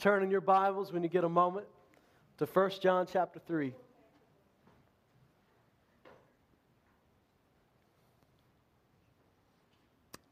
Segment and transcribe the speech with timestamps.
[0.00, 1.66] turn in your Bibles when you get a moment
[2.38, 3.74] to 1 John chapter 3.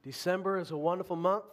[0.03, 1.45] December is a wonderful month,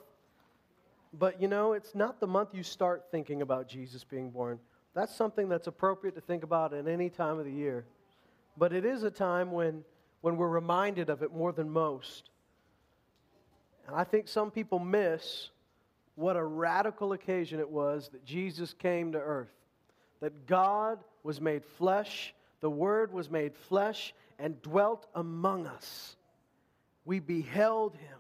[1.12, 4.60] but you know, it's not the month you start thinking about Jesus being born.
[4.94, 7.84] That's something that's appropriate to think about at any time of the year.
[8.56, 9.84] But it is a time when,
[10.22, 12.30] when we're reminded of it more than most.
[13.88, 15.50] And I think some people miss
[16.16, 19.54] what a radical occasion it was that Jesus came to earth.
[20.22, 26.16] That God was made flesh, the Word was made flesh, and dwelt among us.
[27.04, 28.20] We beheld Him,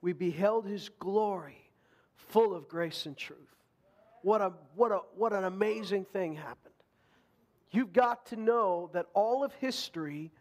[0.00, 1.70] we beheld His glory,
[2.14, 3.38] full of grace and truth.
[4.22, 6.74] What, a, what, a, what an amazing thing happened.
[7.70, 10.32] You've got to know that all of history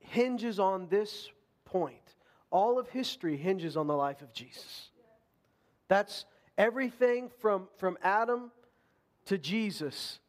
[0.00, 1.30] hinges on this
[1.64, 1.96] point.
[2.50, 4.90] All of history hinges on the life of Jesus.
[5.88, 8.50] That's everything from, from Adam
[9.26, 10.20] to Jesus,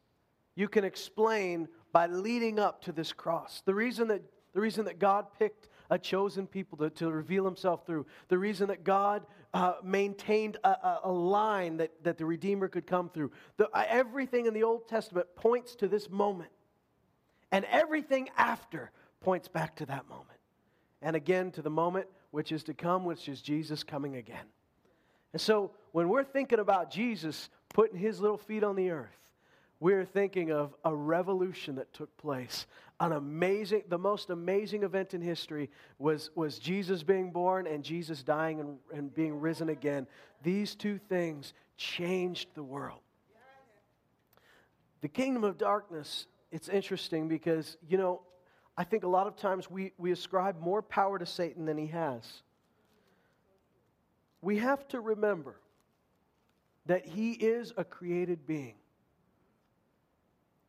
[0.54, 3.62] you can explain by leading up to this cross.
[3.64, 7.84] The reason that, the reason that God picked a chosen people to, to reveal himself
[7.86, 12.68] through, the reason that God uh, maintained a, a, a, line that, that the Redeemer
[12.68, 13.32] could come through.
[13.56, 16.50] The, uh, everything in the Old Testament points to this moment.
[17.50, 20.38] And everything after points back to that moment.
[21.02, 24.46] And again to the moment which is to come, which is Jesus coming again.
[25.32, 29.16] And so when we're thinking about Jesus putting his little feet on the earth,
[29.78, 32.66] we're thinking of a revolution that took place.
[33.00, 38.22] An amazing, the most amazing event in history was, was Jesus being born and Jesus
[38.22, 40.06] dying and, and being risen again.
[40.42, 43.00] These two things changed the world.
[45.00, 48.20] The kingdom of darkness, it's interesting because, you know,
[48.76, 51.86] I think a lot of times we, we ascribe more power to Satan than he
[51.86, 52.42] has
[54.42, 55.56] we have to remember
[56.86, 58.74] that he is a created being.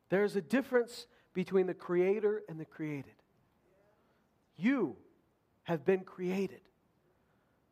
[0.08, 3.14] There's a difference between the creator and the created.
[4.56, 4.96] You
[5.64, 6.60] have been created.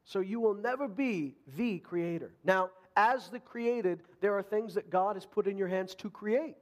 [0.05, 2.33] So you will never be the creator.
[2.43, 6.11] Now, as the created, there are things that God has put in your hands to
[6.11, 6.57] create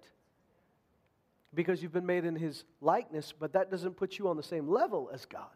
[1.54, 4.68] because you've been made in his likeness, but that doesn't put you on the same
[4.68, 5.46] level as God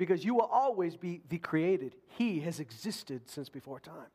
[0.00, 1.94] because you will always be the created.
[2.16, 4.08] He has existed since before time.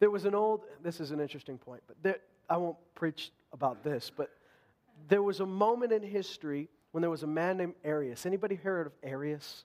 [0.00, 2.16] There was an old, this is an interesting point, but there,
[2.50, 4.30] I won't preach about this, but
[5.06, 8.26] there was a moment in history when there was a man named Arius.
[8.26, 9.64] Anybody heard of Arius?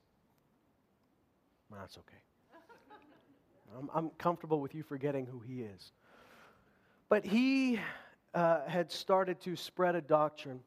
[1.72, 2.62] That's okay.
[3.76, 5.92] I'm, I'm, comfortable with you forgetting who he is.
[7.10, 7.80] But he
[8.36, 10.60] uh, had started to spread a doctrine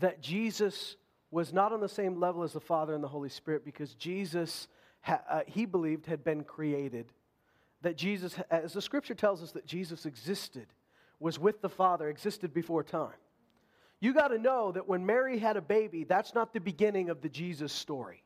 [0.00, 0.96] that Jesus
[1.34, 4.68] was not on the same level as the Father and the Holy Spirit because Jesus,
[5.08, 7.06] uh, he believed, had been created.
[7.82, 10.68] That Jesus, as the scripture tells us, that Jesus existed,
[11.18, 13.16] was with the Father, existed before time.
[13.98, 17.20] You got to know that when Mary had a baby, that's not the beginning of
[17.20, 18.22] the Jesus story.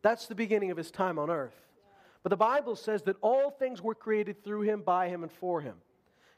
[0.00, 1.60] That's the beginning of his time on earth.
[2.22, 5.60] But the Bible says that all things were created through him, by him, and for
[5.60, 5.76] him.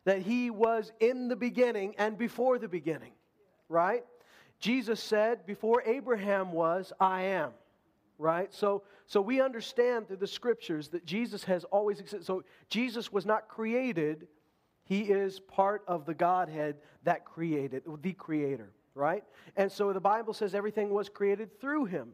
[0.04, 3.12] That he was in the beginning and before the beginning,
[3.68, 4.04] right?
[4.60, 7.50] Jesus said, Before Abraham was, I am.
[8.18, 8.52] Right?
[8.52, 12.26] So, so we understand through the scriptures that Jesus has always existed.
[12.26, 14.28] So Jesus was not created,
[14.84, 18.70] he is part of the Godhead that created, the creator.
[18.94, 19.24] Right?
[19.56, 22.12] And so the Bible says everything was created through him.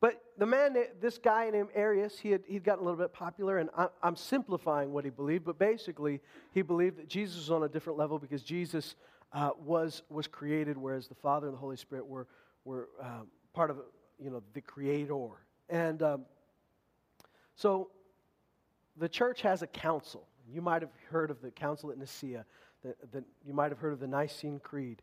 [0.00, 3.58] But the man, this guy named Arius, he had, he'd gotten a little bit popular,
[3.58, 6.20] and I, am simplifying what he believed, but basically,
[6.52, 8.94] he believed that Jesus was on a different level because Jesus
[9.32, 12.28] uh, was, was created, whereas the Father and the Holy Spirit were,
[12.64, 13.22] were uh,
[13.52, 13.78] part of
[14.22, 15.30] you know, the Creator.
[15.68, 16.24] And um,
[17.56, 17.90] so
[18.96, 20.28] the church has a council.
[20.48, 22.44] You might have heard of the council at Nicaea.
[22.82, 25.02] The, the, you might have heard of the Nicene Creed.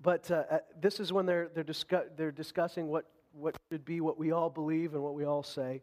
[0.00, 3.06] But uh, uh, this is when they're, they're, discuss, they're discussing what,
[3.38, 5.82] what should be what we all believe and what we all say.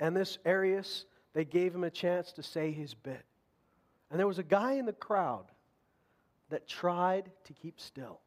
[0.00, 3.24] And this Arius, they gave him a chance to say his bit.
[4.10, 5.46] And there was a guy in the crowd
[6.50, 8.20] that tried to keep still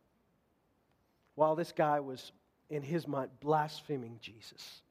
[1.35, 2.31] while this guy was,
[2.69, 4.81] in his mind, blaspheming Jesus.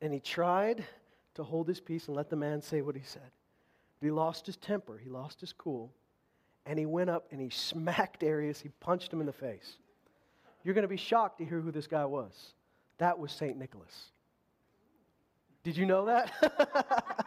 [0.00, 0.84] And he tried
[1.34, 3.30] to hold his peace and let the man say what he said.
[4.00, 5.92] But he lost his temper, he lost his cool,
[6.66, 9.76] and he went up and he smacked Arius, he punched him in the face.
[10.64, 12.32] You're going to be shocked to hear who this guy was.
[12.98, 13.56] That was St.
[13.58, 14.12] Nicholas.
[15.64, 16.32] Did you know that?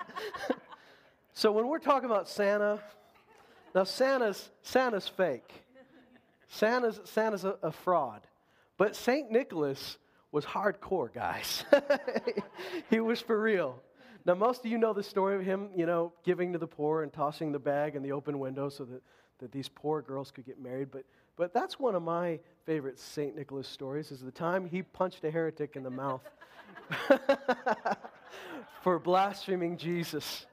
[1.33, 2.79] so when we're talking about Santa,
[3.73, 5.51] now, Santa's, Santa's fake.
[6.47, 8.21] Santa's, Santa's a, a fraud.
[8.77, 9.29] But St.
[9.29, 9.97] Nicholas
[10.31, 11.65] was hardcore, guys.
[12.89, 13.81] he was for real.
[14.25, 17.03] now, most of you know the story of him, you know, giving to the poor
[17.03, 19.01] and tossing the bag in the open window so that,
[19.39, 20.89] that these poor girls could get married.
[20.89, 21.03] But,
[21.37, 23.35] but that's one of my favorite St.
[23.35, 26.21] Nicholas stories is the time he punched a heretic in the mouth
[28.81, 30.45] for blaspheming Jesus.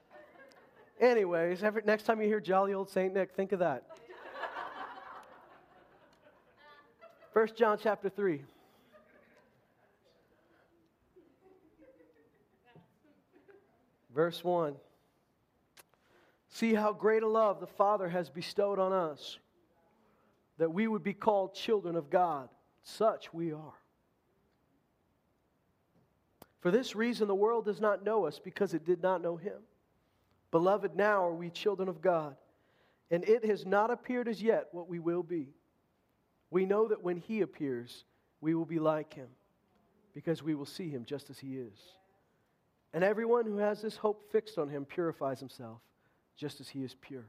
[1.00, 3.12] Anyways, every, next time you hear jolly old St.
[3.12, 3.84] Nick, think of that.
[7.32, 8.42] 1 John chapter 3.
[14.14, 14.74] Verse 1.
[16.50, 19.38] See how great a love the Father has bestowed on us,
[20.62, 22.48] that we would be called children of God.
[22.84, 23.74] Such we are.
[26.60, 29.58] For this reason, the world does not know us because it did not know Him.
[30.52, 32.36] Beloved, now are we children of God,
[33.10, 35.48] and it has not appeared as yet what we will be.
[36.50, 38.04] We know that when He appears,
[38.40, 39.28] we will be like Him,
[40.14, 41.78] because we will see Him just as He is.
[42.94, 45.80] And everyone who has this hope fixed on him purifies himself,
[46.36, 47.24] just as he is pure.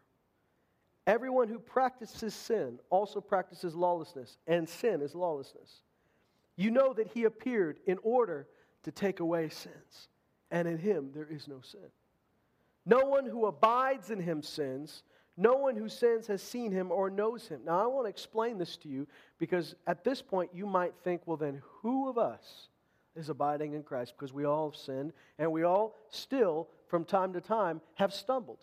[1.06, 5.82] Everyone who practices sin also practices lawlessness, and sin is lawlessness.
[6.56, 8.48] You know that he appeared in order
[8.84, 10.08] to take away sins,
[10.52, 11.90] and in him there is no sin.
[12.86, 15.04] No one who abides in him sins.
[15.36, 17.62] No one who sins has seen him or knows him.
[17.66, 19.08] Now, I want to explain this to you
[19.40, 22.68] because at this point you might think, well, then who of us
[23.16, 27.34] is abiding in Christ because we all have sinned and we all still, from time
[27.34, 28.60] to time, have stumbled.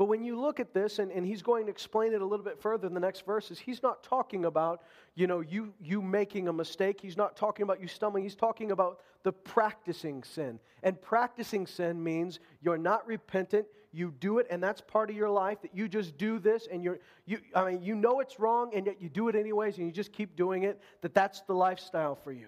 [0.00, 2.42] But when you look at this, and, and he's going to explain it a little
[2.42, 4.80] bit further in the next verses, he's not talking about,
[5.14, 6.98] you know, you, you making a mistake.
[7.02, 8.24] He's not talking about you stumbling.
[8.24, 10.58] He's talking about the practicing sin.
[10.82, 15.28] And practicing sin means you're not repentant, you do it, and that's part of your
[15.28, 18.70] life, that you just do this, and you're, you, I mean, you know it's wrong,
[18.74, 21.52] and yet you do it anyways, and you just keep doing it, that that's the
[21.52, 22.46] lifestyle for you.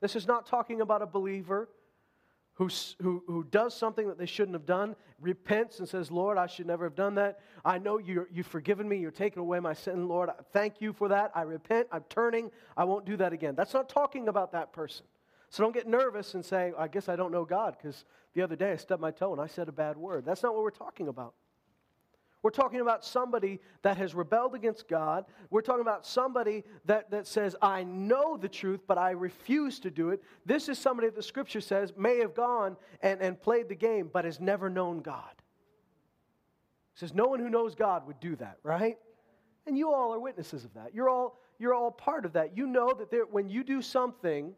[0.00, 1.68] This is not talking about a believer
[2.60, 2.68] who,
[3.00, 6.66] who, who does something that they shouldn't have done, repents and says, Lord, I should
[6.66, 7.40] never have done that.
[7.64, 8.98] I know you you've forgiven me.
[8.98, 10.06] You're taking away my sin.
[10.06, 11.32] Lord, thank you for that.
[11.34, 11.88] I repent.
[11.90, 12.50] I'm turning.
[12.76, 13.54] I won't do that again.
[13.54, 15.06] That's not talking about that person.
[15.48, 18.04] So don't get nervous and say, I guess I don't know God because
[18.34, 20.26] the other day I stubbed my toe and I said a bad word.
[20.26, 21.32] That's not what we're talking about.
[22.42, 25.26] We're talking about somebody that has rebelled against God.
[25.50, 29.90] We're talking about somebody that, that says, I know the truth, but I refuse to
[29.90, 30.22] do it.
[30.46, 34.08] This is somebody that the scripture says may have gone and, and played the game,
[34.10, 35.32] but has never known God.
[36.94, 38.96] It says, No one who knows God would do that, right?
[39.66, 40.94] And you all are witnesses of that.
[40.94, 42.56] You're all, you're all part of that.
[42.56, 44.54] You know that there, when you do something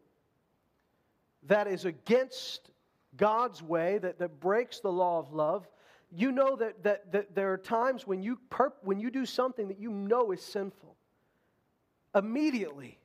[1.49, 2.71] that is against
[3.17, 5.69] God's way, that, that breaks the law of love,
[6.15, 9.69] you know that, that, that there are times when you, perp, when you do something
[9.69, 10.97] that you know is sinful.
[12.15, 12.99] Immediately,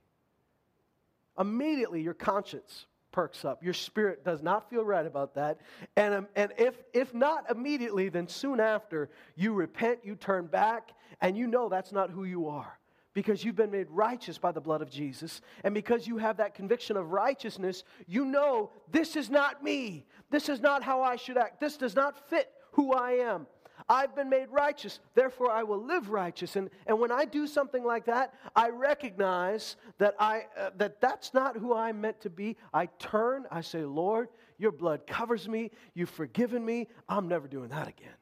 [1.40, 3.64] immediately your conscience perks up.
[3.64, 5.62] Your spirit does not feel right about that.
[5.96, 10.92] And, um, and if, if not immediately, then soon after, you repent, you turn back,
[11.22, 12.78] and you know that's not who you are
[13.14, 15.42] because you've been made righteous by the blood of Jesus.
[15.64, 20.06] And because you have that conviction of righteousness, you know this is not me.
[20.30, 21.60] This is not how I should act.
[21.60, 23.48] This does not fit who I am.
[23.90, 26.56] I've been made righteous, therefore I will live righteous.
[26.56, 31.34] And, and when I do something like that, I recognize that, I, uh, that that's
[31.34, 32.58] not who I'm meant to be.
[32.74, 37.70] I turn, I say, Lord, your blood covers me, you've forgiven me, I'm never doing
[37.70, 38.16] that again.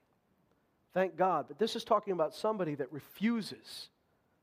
[0.93, 1.45] Thank God.
[1.47, 3.89] But this is talking about somebody that refuses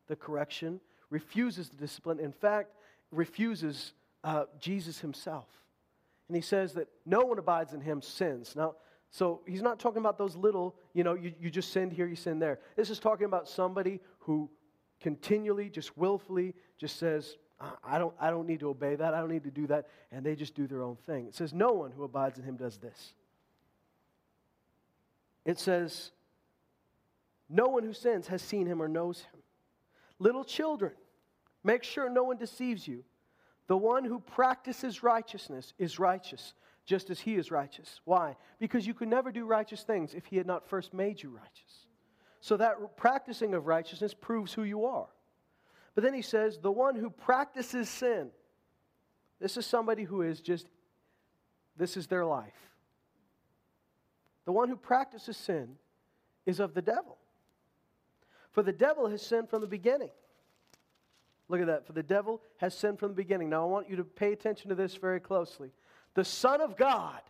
[0.09, 2.75] the correction, refuses the discipline, in fact,
[3.11, 3.93] refuses
[4.25, 5.47] uh, Jesus himself.
[6.29, 8.55] And he says that no one abides in him sins.
[8.57, 8.75] Now,
[9.13, 12.17] so he's not talking about those little, you know, you, you just send here, you
[12.17, 12.59] send there.
[12.77, 14.51] This is talking about somebody who
[15.01, 17.37] continually, just willfully, just says,
[17.85, 19.13] I don't, I don't need to obey that.
[19.13, 19.89] I don't need to do that.
[20.11, 21.27] And they just do their own thing.
[21.27, 23.13] It says, No one who abides in him does this.
[25.45, 26.11] It says,
[27.51, 29.41] No one who sins has seen him or knows him.
[30.19, 30.93] Little children,
[31.63, 33.05] make sure no one deceives you.
[33.67, 36.55] The one who practices righteousness is righteous,
[36.93, 38.03] just as he is righteous.
[38.05, 38.37] Why?
[38.59, 41.87] Because you could never do righteous things if he had not first made you righteous.
[42.43, 45.09] So that practicing of righteousness proves who you are.
[45.95, 48.29] But then he says, the one who practices sin,
[49.41, 50.67] this is somebody who is just,
[51.79, 52.61] this is their life.
[54.45, 55.77] The one who practices sin
[56.45, 57.17] is of the devil.
[58.51, 60.11] For the devil has sinned from the beginning.
[61.49, 61.87] Look at that.
[61.87, 63.49] For the devil has sinned from the beginning.
[63.49, 65.71] Now, I want you to pay attention to this very closely
[66.15, 67.21] the Son of God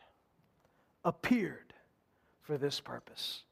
[1.05, 1.73] appeared
[2.43, 3.43] for this purpose.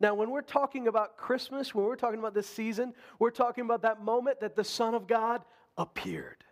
[0.00, 3.82] Now, when we're talking about Christmas, when we're talking about this season, we're talking about
[3.82, 5.42] that moment that the Son of God
[5.76, 6.44] appeared.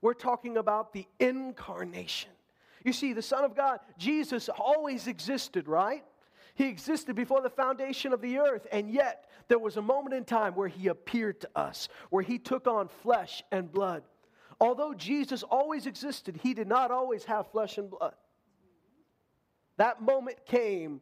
[0.00, 2.30] We're talking about the incarnation.
[2.84, 6.02] You see, the Son of God, Jesus, always existed, right?
[6.54, 10.24] He existed before the foundation of the earth, and yet there was a moment in
[10.24, 14.02] time where he appeared to us, where he took on flesh and blood.
[14.60, 18.14] Although Jesus always existed, he did not always have flesh and blood.
[19.78, 21.00] That moment came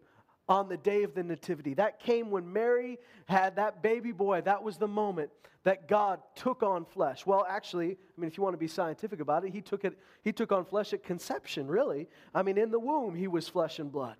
[0.49, 1.75] on the day of the Nativity.
[1.75, 4.41] That came when Mary had that baby boy.
[4.43, 5.31] That was the moment
[5.65, 7.27] that God took on flesh.
[7.27, 9.99] Well, actually, I mean, if you want to be scientific about it, he took, it,
[10.23, 12.09] he took on flesh at conception, really.
[12.35, 14.17] I mean, in the womb, he was flesh and blood.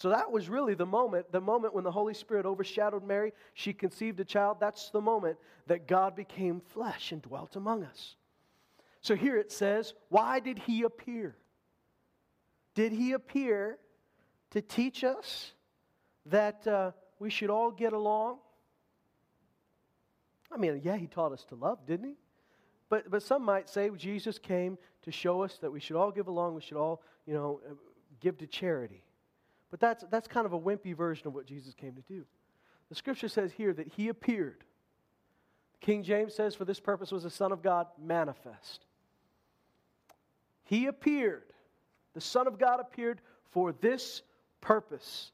[0.00, 3.34] So that was really the moment, the moment when the Holy Spirit overshadowed Mary.
[3.52, 4.56] She conceived a child.
[4.58, 8.16] That's the moment that God became flesh and dwelt among us.
[9.02, 11.36] So here it says, Why did he appear?
[12.74, 13.76] Did he appear
[14.52, 15.52] to teach us
[16.24, 18.38] that uh, we should all get along?
[20.50, 22.14] I mean, yeah, he taught us to love, didn't he?
[22.88, 26.26] But, but some might say Jesus came to show us that we should all give
[26.26, 27.74] along, we should all, you know, uh,
[28.18, 29.02] give to charity.
[29.70, 32.24] But that's, that's kind of a wimpy version of what Jesus came to do.
[32.88, 34.64] The scripture says here that he appeared.
[35.80, 38.84] King James says, For this purpose was the Son of God manifest.
[40.64, 41.52] He appeared.
[42.14, 44.22] The Son of God appeared for this
[44.60, 45.30] purpose.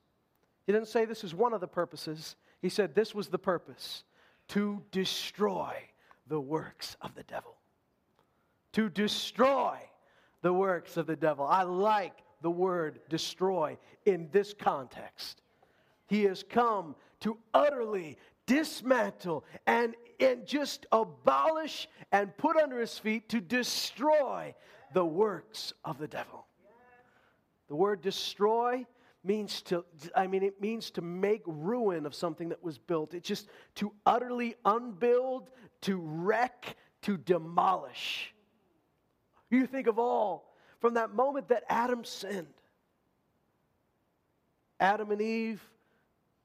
[0.67, 2.37] He didn't say this is one of the purposes.
[2.61, 4.05] He said this was the purpose
[4.49, 5.75] to destroy
[6.29, 7.57] the works of the devil.
[8.73, 9.79] To destroy
[10.43, 11.47] the works of the devil.
[11.47, 15.43] I like the word destroy in this context.
[16.07, 23.29] He has come to utterly dismantle and, and just abolish and put under his feet
[23.31, 24.55] to destroy
[24.93, 26.47] the works of the devil.
[27.69, 28.87] The word destroy
[29.25, 33.13] means to, I mean, it means to make ruin of something that was built.
[33.13, 35.51] It's just to utterly unbuild,
[35.83, 38.33] to wreck, to demolish.
[39.51, 42.47] You think of all from that moment that Adam sinned.
[44.79, 45.63] Adam and Eve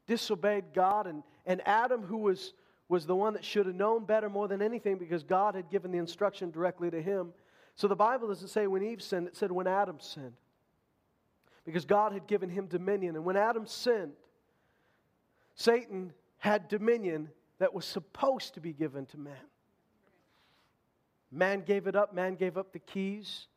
[0.08, 2.54] disobeyed God, and, and Adam, who was,
[2.88, 5.92] was the one that should have known better more than anything because God had given
[5.92, 7.34] the instruction directly to him.
[7.76, 10.34] So the Bible doesn't say when Eve sinned, it said when Adam sinned
[11.66, 13.16] because God had given him dominion.
[13.16, 14.14] And when Adam sinned,
[15.56, 19.34] Satan had dominion that was supposed to be given to man.
[21.32, 23.48] Man gave it up, man gave up the keys.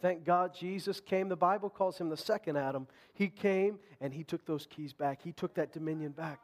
[0.00, 1.28] Thank God Jesus came.
[1.28, 2.86] The Bible calls him the second Adam.
[3.14, 6.40] He came and he took those keys back, he took that dominion back.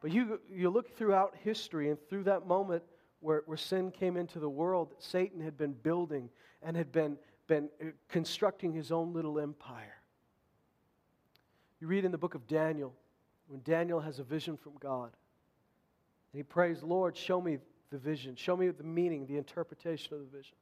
[0.00, 2.82] But you, you look throughout history and through that moment
[3.20, 6.28] where, where sin came into the world, Satan had been building
[6.60, 9.94] and had been, been uh, constructing his own little empire.
[11.80, 12.94] You read in the book of Daniel
[13.46, 15.10] when Daniel has a vision from God.
[16.32, 17.58] And he prays, Lord, show me
[17.90, 20.56] the vision, show me the meaning, the interpretation of the vision.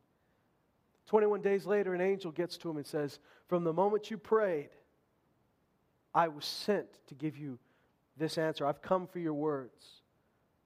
[1.10, 4.70] 21 days later, an angel gets to him and says, From the moment you prayed,
[6.14, 7.58] I was sent to give you
[8.16, 8.66] this answer.
[8.66, 9.84] I've come for your words.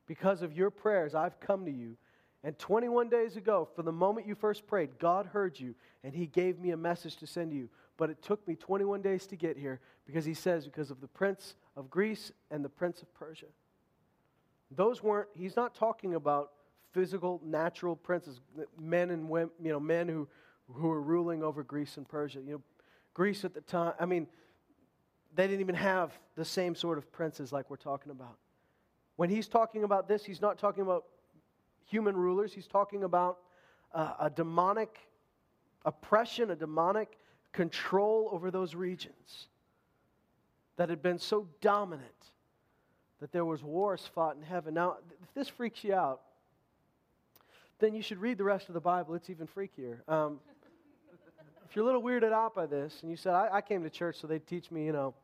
[0.06, 1.96] Because of your prayers, I've come to you.
[2.42, 6.26] And 21 days ago, from the moment you first prayed, God heard you and He
[6.26, 9.56] gave me a message to send you but it took me 21 days to get
[9.56, 13.46] here because he says, because of the prince of Greece and the prince of Persia.
[14.70, 16.50] Those weren't, he's not talking about
[16.94, 18.40] physical, natural princes,
[18.80, 20.26] men and women, you know, men who,
[20.72, 22.38] who were ruling over Greece and Persia.
[22.40, 22.62] You know,
[23.12, 24.26] Greece at the time, I mean,
[25.34, 28.38] they didn't even have the same sort of princes like we're talking about.
[29.16, 31.04] When he's talking about this, he's not talking about
[31.84, 33.38] human rulers, he's talking about
[33.92, 34.98] uh, a demonic
[35.84, 37.18] oppression, a demonic
[37.52, 39.48] control over those regions
[40.76, 42.08] that had been so dominant
[43.20, 44.74] that there was wars fought in heaven.
[44.74, 46.20] Now, if this freaks you out,
[47.84, 49.14] then you should read the rest of the Bible.
[49.14, 50.08] It's even freakier.
[50.08, 50.40] Um,
[51.68, 53.90] if you're a little weirded out by this, and you said, I, I, came to
[53.90, 55.14] church so they'd teach me, you know,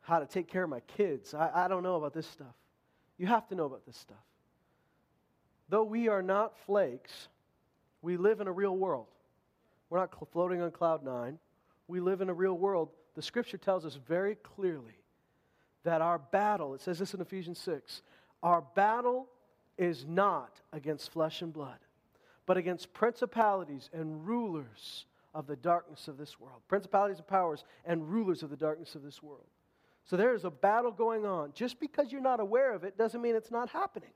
[0.00, 1.34] how to take care of my kids.
[1.34, 2.54] I, I don't know about this stuff.
[3.16, 4.16] You have to know about this stuff.
[5.68, 7.28] Though we are not flakes,
[8.02, 9.06] we live in a real world.
[9.88, 11.38] We're not floating on cloud nine.
[11.86, 12.88] We live in a real world.
[13.14, 14.98] The scripture tells us very clearly
[15.84, 18.02] that our battle, it says this in Ephesians 6,
[18.42, 19.28] our battle
[19.78, 21.78] is not against flesh and blood,
[22.46, 26.60] but against principalities and rulers of the darkness of this world.
[26.68, 29.46] Principalities and powers and rulers of the darkness of this world.
[30.04, 31.52] So there is a battle going on.
[31.54, 34.10] Just because you're not aware of it doesn't mean it's not happening.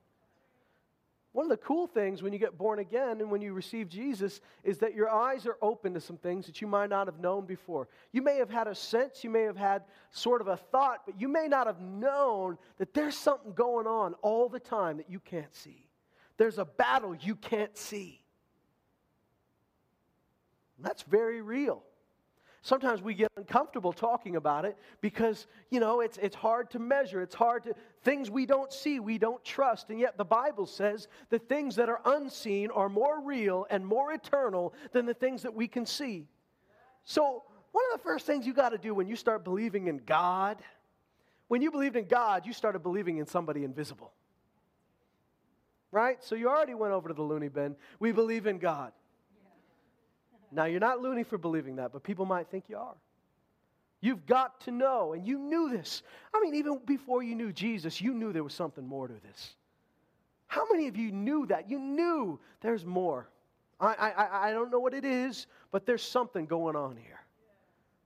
[1.33, 4.43] One of the cool things when you get born again and when you receive Jesus
[4.65, 7.47] is that your eyes are open to some things that you might not have known
[7.47, 7.89] before.
[8.13, 11.19] You may have had a sense, you may have had sort of a thought, but
[11.19, 15.21] you may not have known that there's something going on all the time that you
[15.21, 15.89] can't see.
[16.37, 18.21] There's a battle you can't see.
[20.79, 21.83] That's very real.
[22.65, 27.21] Sometimes we get uncomfortable talking about it because, you know, it's, it's hard to measure.
[27.21, 29.91] It's hard to, things we don't see, we don't trust.
[29.91, 34.13] And yet the Bible says the things that are unseen are more real and more
[34.13, 36.29] eternal than the things that we can see.
[37.05, 37.43] So,
[37.73, 40.59] one of the first things you got to do when you start believing in God,
[41.49, 44.13] when you believed in God, you started believing in somebody invisible.
[45.91, 46.23] Right?
[46.23, 47.75] So you already went over to the loony bin.
[47.99, 48.93] We believe in God.
[50.53, 52.95] Now, you're not loony for believing that, but people might think you are.
[54.01, 56.03] You've got to know, and you knew this.
[56.35, 59.55] I mean, even before you knew Jesus, you knew there was something more to this.
[60.49, 61.71] How many of you knew that?
[61.71, 63.29] You knew there's more.
[63.81, 67.21] I, I, I don't know what it is, but there's something going on here.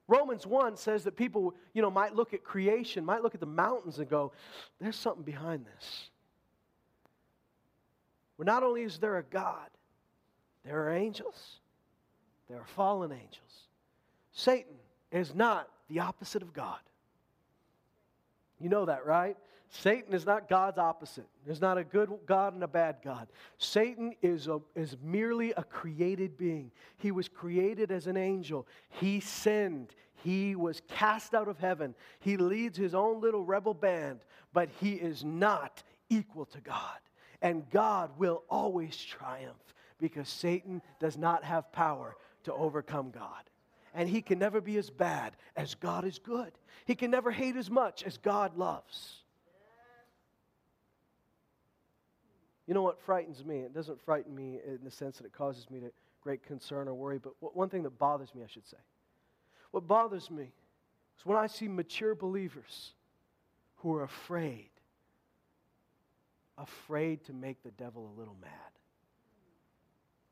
[0.08, 3.46] Romans 1 says that people, you know, might look at creation, might look at the
[3.46, 4.32] mountains and go,
[4.80, 6.10] there's something behind this.
[8.38, 9.68] Well, not only is there a God,
[10.64, 11.58] there are angels.
[12.48, 13.66] There are fallen angels.
[14.32, 14.74] Satan
[15.10, 16.80] is not the opposite of God.
[18.60, 19.36] You know that, right?
[19.68, 21.26] Satan is not God's opposite.
[21.44, 23.28] There's not a good God and a bad God.
[23.58, 26.70] Satan is, a, is merely a created being.
[26.98, 28.66] He was created as an angel.
[28.88, 29.94] He sinned.
[30.14, 31.94] He was cast out of heaven.
[32.20, 34.20] He leads his own little rebel band,
[34.52, 36.98] but he is not equal to God.
[37.42, 43.50] And God will always triumph because Satan does not have power to overcome God.
[43.94, 46.52] And he can never be as bad as God is good.
[46.84, 49.22] He can never hate as much as God loves.
[52.66, 53.58] You know what frightens me?
[53.58, 56.94] It doesn't frighten me in the sense that it causes me to great concern or
[56.94, 58.76] worry, but one thing that bothers me, I should say.
[59.70, 60.50] What bothers me
[61.18, 62.94] is when I see mature believers
[63.76, 64.70] who are afraid,
[66.58, 68.50] afraid to make the devil a little mad,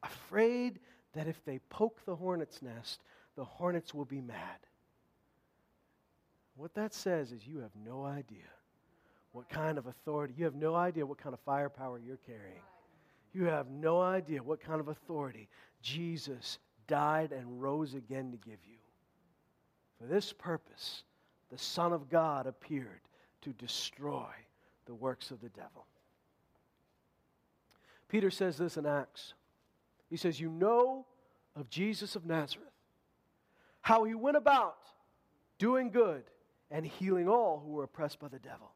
[0.03, 0.81] afraid
[1.15, 3.01] that if they poke the hornet's nest,
[3.37, 4.59] the hornets will be mad.
[6.57, 8.51] What that says is you have no idea
[9.33, 12.63] what kind of authority, you have no idea what kind of firepower you're carrying.
[13.33, 15.49] You have no idea what kind of authority
[15.83, 18.79] Jesus died and rose again to give you.
[19.99, 21.03] For this purpose,
[21.51, 23.01] the Son of God appeared
[23.43, 24.31] to destroy
[24.87, 25.87] the works of the devil.
[28.09, 29.35] Peter says this in Acts
[30.15, 31.07] he says, You know
[31.57, 32.69] of Jesus of Nazareth,
[33.81, 34.79] how he went about
[35.59, 36.23] doing good
[36.71, 38.71] and healing all who were oppressed by the devil,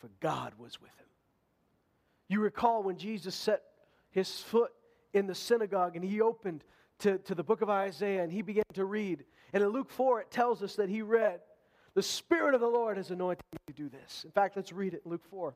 [0.00, 1.06] for God was with him.
[2.26, 3.62] You recall when Jesus set
[4.10, 4.72] his foot
[5.12, 6.64] in the synagogue and he opened
[6.98, 9.22] to, to the book of Isaiah and he began to read.
[9.52, 11.38] And in Luke 4, it tells us that he read,
[11.94, 14.24] The Spirit of the Lord has anointed me to do this.
[14.24, 15.54] In fact, let's read it in Luke 4.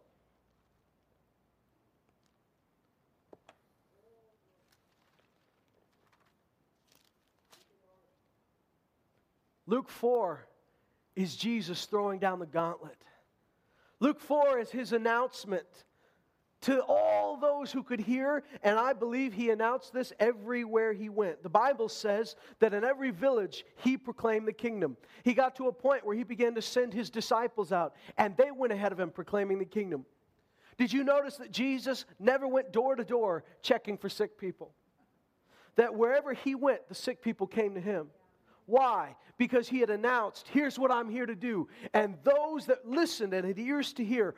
[9.68, 10.46] Luke 4
[11.14, 12.96] is Jesus throwing down the gauntlet.
[14.00, 15.66] Luke 4 is his announcement
[16.62, 21.42] to all those who could hear, and I believe he announced this everywhere he went.
[21.42, 24.96] The Bible says that in every village he proclaimed the kingdom.
[25.22, 28.50] He got to a point where he began to send his disciples out, and they
[28.50, 30.06] went ahead of him proclaiming the kingdom.
[30.78, 34.72] Did you notice that Jesus never went door to door checking for sick people?
[35.76, 38.08] That wherever he went, the sick people came to him.
[38.68, 39.16] Why?
[39.38, 41.68] Because he had announced, Here's what I'm here to do.
[41.94, 44.34] And those that listened and had ears to hear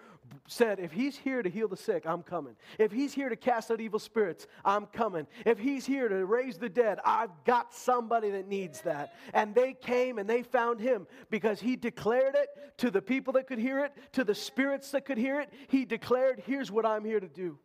[0.47, 2.55] said, If he's here to heal the sick, I'm coming.
[2.79, 5.27] If he's here to cast out evil spirits, I'm coming.
[5.45, 9.15] If he's here to raise the dead, I've got somebody that needs that.
[9.35, 13.49] And they came and they found him because he declared it to the people that
[13.49, 15.53] could hear it, to the spirits that could hear it.
[15.67, 17.59] He declared, Here's what I'm here to do.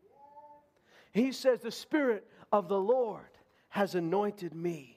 [1.12, 3.30] He says, The Spirit of the Lord
[3.69, 4.94] has anointed me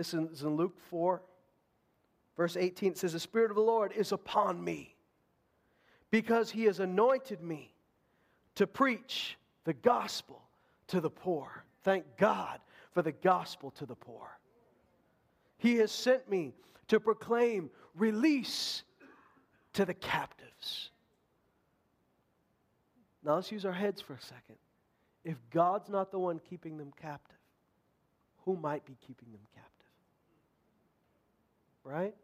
[0.00, 1.20] this is in Luke 4,
[2.34, 2.92] verse 18.
[2.92, 4.96] It says, The Spirit of the Lord is upon me
[6.10, 7.74] because he has anointed me
[8.54, 10.40] to preach the gospel
[10.86, 11.66] to the poor.
[11.82, 12.60] Thank God
[12.92, 14.38] for the gospel to the poor.
[15.58, 16.54] He has sent me
[16.88, 18.84] to proclaim release
[19.74, 20.92] to the captives.
[23.22, 24.56] Now let's use our heads for a second.
[25.24, 27.36] If God's not the one keeping them captive,
[28.46, 29.69] who might be keeping them captive?
[31.84, 32.14] Right?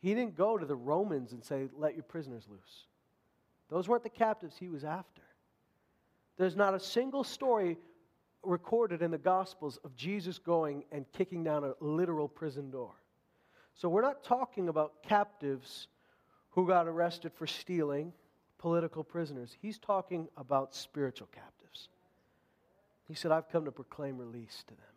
[0.00, 2.86] He didn't go to the Romans and say, let your prisoners loose.
[3.70, 5.22] Those weren't the captives he was after.
[6.36, 7.78] There's not a single story
[8.42, 12.92] recorded in the Gospels of Jesus going and kicking down a literal prison door.
[13.74, 15.88] So we're not talking about captives
[16.50, 18.12] who got arrested for stealing,
[18.58, 19.56] political prisoners.
[19.60, 21.88] He's talking about spiritual captives.
[23.08, 24.93] He said, I've come to proclaim release to them.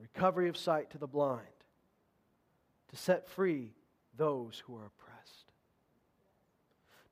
[0.00, 1.46] Recovery of sight to the blind,
[2.88, 3.72] to set free
[4.16, 5.52] those who are oppressed.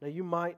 [0.01, 0.57] Now, you might.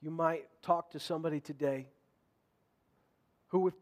[0.00, 1.88] You might talk to somebody today
[3.48, 3.74] who, with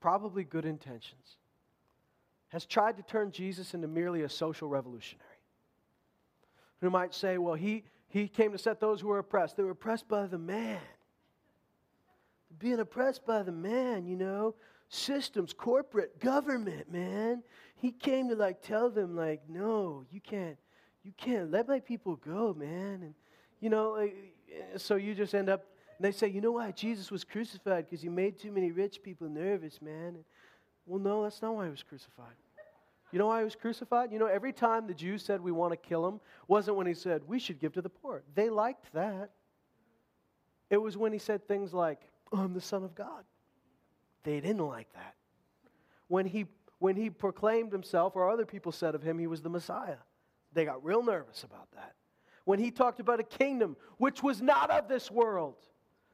[0.00, 1.38] probably good intentions,
[2.48, 5.24] has tried to turn Jesus into merely a social revolutionary.
[6.80, 9.56] Who might say, well, he, he came to set those who were oppressed.
[9.56, 10.78] They were oppressed by the man.
[12.58, 14.54] Being oppressed by the man, you know,
[14.88, 17.42] systems, corporate, government, man.
[17.76, 20.56] He came to like tell them, like, no, you can't,
[21.02, 23.00] you can't let my people go, man.
[23.02, 23.14] And
[23.60, 24.16] you know, like,
[24.50, 25.66] eh, so you just end up
[25.98, 27.86] and they say, you know why Jesus was crucified?
[27.86, 30.16] Because he made too many rich people nervous, man.
[30.16, 30.24] And,
[30.84, 32.34] well, no, that's not why he was crucified.
[33.12, 34.12] You know why he was crucified?
[34.12, 36.94] You know, every time the Jews said we want to kill him, wasn't when he
[36.94, 38.22] said we should give to the poor.
[38.34, 39.30] They liked that.
[40.68, 42.00] It was when he said things like,
[42.32, 43.24] I'm the Son of God.
[44.24, 45.14] They didn't like that.
[46.08, 46.46] When he,
[46.78, 49.98] when he proclaimed himself, or other people said of him, he was the Messiah,
[50.52, 51.94] they got real nervous about that.
[52.44, 55.56] When he talked about a kingdom which was not of this world,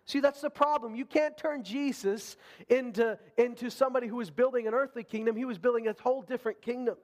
[0.05, 0.96] See, that's the problem.
[0.96, 2.37] You can't turn Jesus
[2.68, 5.37] into, into somebody who was building an earthly kingdom.
[5.37, 6.96] He was building a whole different kingdom.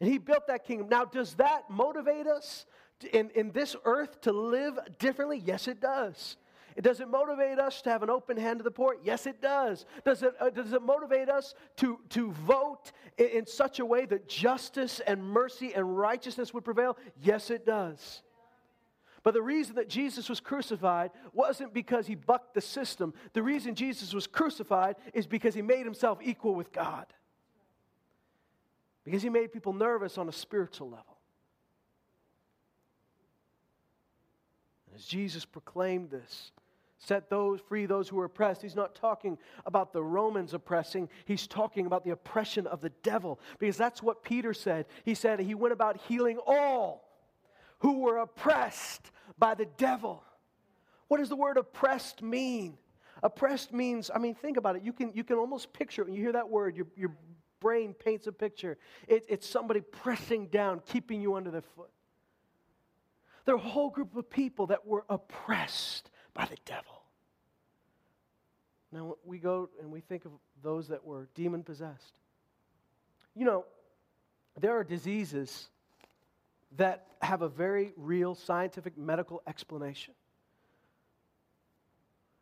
[0.00, 0.88] And he built that kingdom.
[0.88, 2.64] Now, does that motivate us
[3.12, 5.42] in, in this earth to live differently?
[5.44, 6.36] Yes, it does.
[6.80, 8.96] Does it motivate us to have an open hand to the poor?
[9.02, 9.84] Yes, it does.
[10.04, 14.06] Does it, uh, does it motivate us to, to vote in, in such a way
[14.06, 16.96] that justice and mercy and righteousness would prevail?
[17.20, 18.22] Yes, it does.
[19.22, 23.14] But the reason that Jesus was crucified wasn't because he bucked the system.
[23.34, 27.06] The reason Jesus was crucified is because he made himself equal with God.
[29.04, 31.18] Because he made people nervous on a spiritual level.
[34.86, 36.52] And as Jesus proclaimed this,
[37.04, 39.36] set those free those who are oppressed he's not talking
[39.66, 44.22] about the romans oppressing he's talking about the oppression of the devil because that's what
[44.22, 47.12] peter said he said he went about healing all
[47.82, 50.22] who were oppressed by the devil.
[51.08, 52.78] What does the word oppressed mean?
[53.24, 54.82] Oppressed means, I mean, think about it.
[54.82, 56.04] You can, you can almost picture.
[56.04, 57.12] When you hear that word, your, your
[57.60, 58.78] brain paints a picture.
[59.08, 61.90] It, it's somebody pressing down, keeping you under their foot.
[63.46, 67.02] There are a whole group of people that were oppressed by the devil.
[68.90, 72.14] Now, we go and we think of those that were demon possessed.
[73.34, 73.64] You know,
[74.60, 75.68] there are diseases
[76.76, 80.14] that have a very real scientific medical explanation.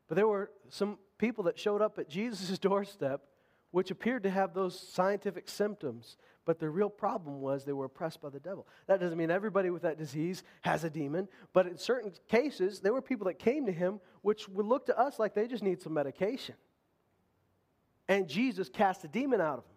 [0.08, 3.22] But there were some people that showed up at Jesus' doorstep
[3.70, 6.16] which appeared to have those scientific symptoms,
[6.50, 8.66] but the real problem was they were oppressed by the devil.
[8.88, 12.92] That doesn't mean everybody with that disease has a demon, but in certain cases, there
[12.92, 15.80] were people that came to him which would look to us like they just need
[15.80, 16.56] some medication.
[18.08, 19.74] And Jesus cast a demon out of them.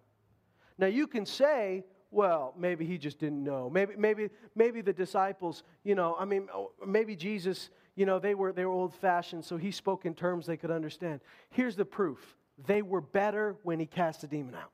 [0.79, 3.69] Now, you can say, well, maybe he just didn't know.
[3.69, 8.33] Maybe, maybe, maybe the disciples, you know, I mean, oh, maybe Jesus, you know, they
[8.33, 11.19] were, they were old fashioned, so he spoke in terms they could understand.
[11.51, 14.71] Here's the proof they were better when he cast a demon out.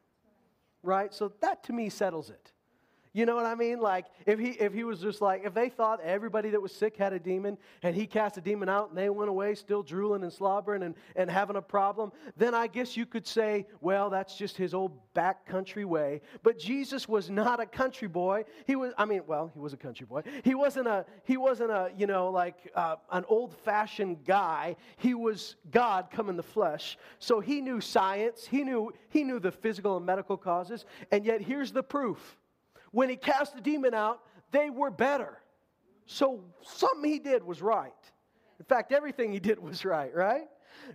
[0.84, 1.14] Right?
[1.14, 2.52] So that to me settles it.
[3.12, 3.80] You know what I mean?
[3.80, 6.96] Like if he if he was just like if they thought everybody that was sick
[6.96, 10.22] had a demon and he cast a demon out and they went away still drooling
[10.22, 14.38] and slobbering and, and having a problem, then I guess you could say, well, that's
[14.38, 16.22] just his old back country way.
[16.44, 18.46] But Jesus was not a country boy.
[18.68, 20.22] He was I mean, well, he was a country boy.
[20.44, 24.76] He wasn't a he wasn't a, you know, like uh, an old-fashioned guy.
[24.98, 26.96] He was God come in the flesh.
[27.18, 31.42] So he knew science, he knew he knew the physical and medical causes, and yet
[31.42, 32.38] here's the proof
[32.92, 34.22] when he cast the demon out,
[34.52, 35.38] they were better.
[36.06, 37.94] So something he did was right.
[38.60, 40.48] In fact, everything he did was right, right?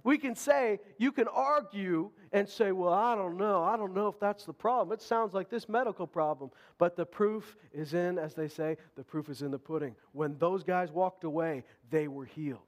[0.02, 3.62] We can say, you can argue and say, well, I don't know.
[3.62, 4.92] I don't know if that's the problem.
[4.92, 6.50] It sounds like this medical problem.
[6.78, 9.94] But the proof is in, as they say, the proof is in the pudding.
[10.12, 12.61] When those guys walked away, they were healed.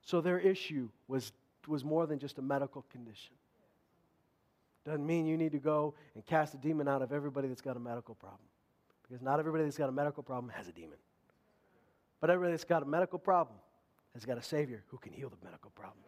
[0.00, 1.32] So their issue was,
[1.66, 3.34] was more than just a medical condition.
[4.84, 7.76] Doesn't mean you need to go and cast a demon out of everybody that's got
[7.76, 8.40] a medical problem.
[9.02, 10.98] Because not everybody that's got a medical problem has a demon.
[12.20, 13.56] But everybody that's got a medical problem
[14.14, 15.98] has got a Savior who can heal the medical problem.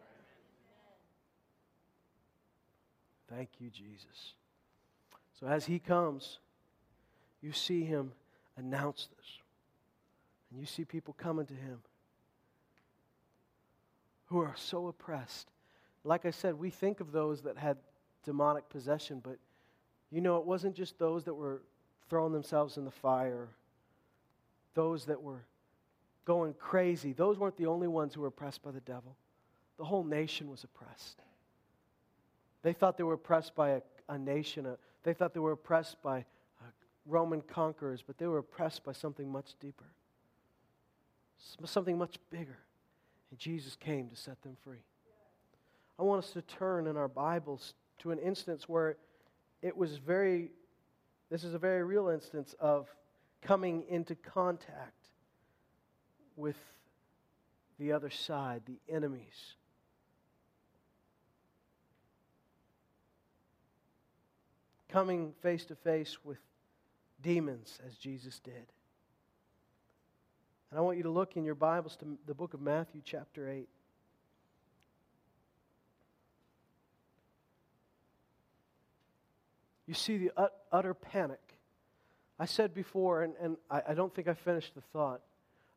[3.29, 4.33] Thank you, Jesus.
[5.39, 6.39] So as He comes,
[7.41, 8.11] you see Him
[8.57, 9.27] announce this.
[10.51, 11.79] And you see people coming to Him
[14.25, 15.49] who are so oppressed.
[16.03, 17.77] Like I said, we think of those that had
[18.25, 19.37] demonic possession, but
[20.11, 21.61] you know, it wasn't just those that were
[22.09, 23.47] throwing themselves in the fire,
[24.73, 25.45] those that were
[26.25, 27.13] going crazy.
[27.13, 29.15] Those weren't the only ones who were oppressed by the devil.
[29.77, 31.21] The whole nation was oppressed.
[32.61, 34.65] They thought they were oppressed by a, a nation.
[34.65, 36.65] A, they thought they were oppressed by uh,
[37.05, 39.85] Roman conquerors, but they were oppressed by something much deeper,
[41.65, 42.57] something much bigger.
[43.29, 44.83] And Jesus came to set them free.
[45.99, 48.97] I want us to turn in our Bibles to an instance where
[49.61, 50.51] it was very,
[51.29, 52.87] this is a very real instance of
[53.41, 55.07] coming into contact
[56.35, 56.57] with
[57.79, 59.55] the other side, the enemies.
[64.89, 66.37] Coming face to face with
[67.21, 68.53] demons as Jesus did.
[70.71, 73.49] And I want you to look in your Bibles to the book of Matthew, chapter
[73.49, 73.67] 8.
[79.87, 80.31] You see the
[80.71, 81.39] utter panic.
[82.39, 85.21] I said before, and, and I, I don't think I finished the thought.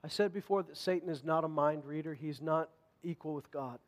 [0.04, 2.70] I said before that Satan is not a mind reader, he's not
[3.02, 3.78] equal with God.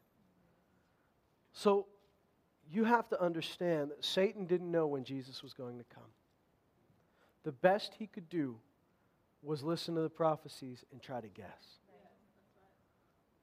[1.53, 1.87] So
[2.71, 6.05] you have to understand that Satan didn't know when Jesus was going to come.
[7.43, 8.57] The best he could do
[9.43, 11.79] was listen to the prophecies and try to guess.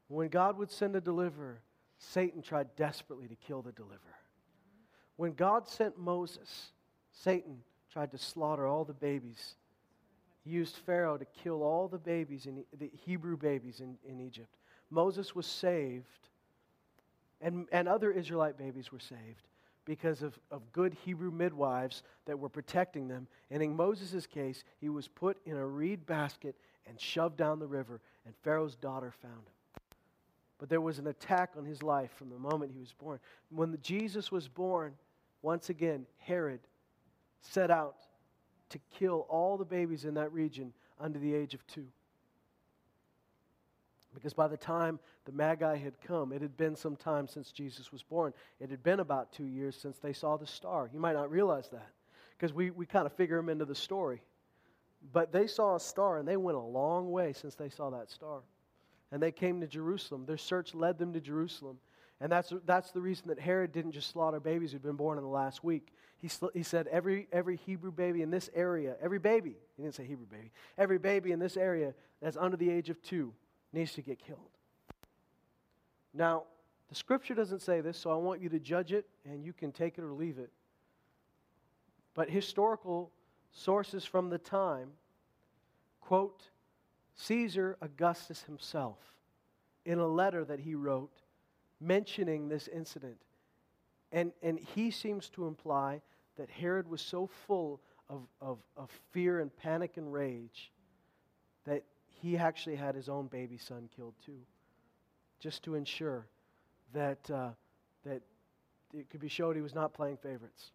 [0.08, 1.62] When God would send a deliverer,
[1.98, 4.00] Satan tried desperately to kill the deliverer.
[5.18, 6.72] When God sent Moses,
[7.12, 7.58] Satan
[7.92, 9.56] tried to slaughter all the babies.
[10.44, 14.56] He used Pharaoh to kill all the babies, in, the Hebrew babies in, in Egypt.
[14.90, 16.30] Moses was saved,
[17.42, 19.48] and, and other Israelite babies were saved
[19.84, 23.28] because of, of good Hebrew midwives that were protecting them.
[23.50, 26.56] And in Moses' case, he was put in a reed basket
[26.88, 29.54] and shoved down the river, and Pharaoh's daughter found him.
[30.60, 33.20] But there was an attack on his life from the moment he was born.
[33.50, 34.94] When Jesus was born,
[35.42, 36.60] once again, Herod
[37.42, 37.96] set out
[38.70, 41.88] to kill all the babies in that region under the age of two.
[44.14, 47.92] Because by the time the Magi had come, it had been some time since Jesus
[47.92, 48.34] was born.
[48.60, 50.90] It had been about two years since they saw the star.
[50.92, 51.90] You might not realize that
[52.36, 54.22] because we, we kind of figure them into the story.
[55.14, 58.10] But they saw a star and they went a long way since they saw that
[58.10, 58.42] star.
[59.12, 60.26] And they came to Jerusalem.
[60.26, 61.78] Their search led them to Jerusalem.
[62.20, 65.24] And that's, that's the reason that Herod didn't just slaughter babies who'd been born in
[65.24, 65.94] the last week.
[66.18, 69.96] He, sl- he said, every, every Hebrew baby in this area, every baby, he didn't
[69.96, 73.34] say Hebrew baby, every baby in this area that's under the age of two
[73.72, 74.50] needs to get killed.
[76.14, 76.44] Now,
[76.90, 79.72] the scripture doesn't say this, so I want you to judge it, and you can
[79.72, 80.50] take it or leave it.
[82.16, 83.12] But historical
[83.52, 84.90] sources from the time
[86.02, 86.50] quote
[87.16, 88.98] Caesar Augustus himself
[89.86, 91.12] in a letter that he wrote
[91.80, 93.18] mentioning this incident.
[94.12, 96.02] And, and he seems to imply
[96.38, 100.72] that Herod was so full of, of, of fear and panic and rage
[101.66, 101.84] that
[102.22, 104.40] he actually had his own baby son killed too,
[105.40, 106.26] just to ensure
[106.94, 107.50] that, uh,
[108.06, 108.22] that
[108.94, 110.72] it could be showed he was not playing favorites.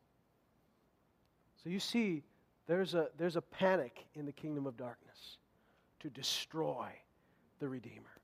[1.63, 2.23] So you see,
[2.67, 5.39] there's a, there's a panic in the kingdom of darkness
[6.01, 6.89] to destroy
[7.61, 8.22] the Redeemer.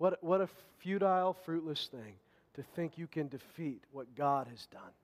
[0.00, 2.14] What, what a futile, fruitless thing
[2.54, 4.94] to think you can defeat what God has done,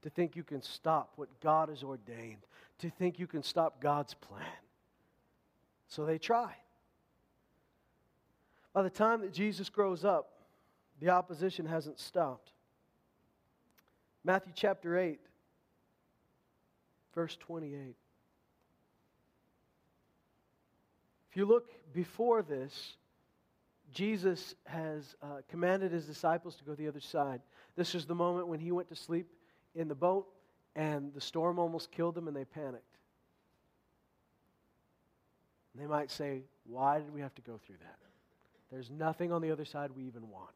[0.00, 2.46] to think you can stop what God has ordained,
[2.78, 4.40] to think you can stop God's plan.
[5.88, 6.54] So they try.
[8.72, 10.30] By the time that Jesus grows up,
[10.98, 12.52] the opposition hasn't stopped.
[14.24, 15.20] Matthew chapter 8,
[17.14, 17.96] verse 28.
[21.30, 22.96] If you look before this,
[23.92, 27.40] Jesus has uh, commanded his disciples to go the other side.
[27.76, 29.28] This is the moment when he went to sleep
[29.74, 30.26] in the boat
[30.76, 32.98] and the storm almost killed them and they panicked.
[35.72, 37.98] And they might say, Why did we have to go through that?
[38.70, 40.50] There's nothing on the other side we even want.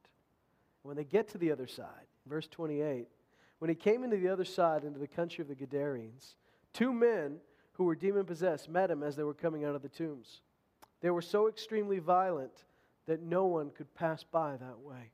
[0.83, 3.09] When they get to the other side, verse 28,
[3.59, 6.35] when he came into the other side, into the country of the Gadarenes,
[6.73, 7.37] two men
[7.75, 10.41] who were demon possessed met him as they were coming out of the tombs.
[11.01, 12.65] They were so extremely violent
[13.07, 15.11] that no one could pass by that way.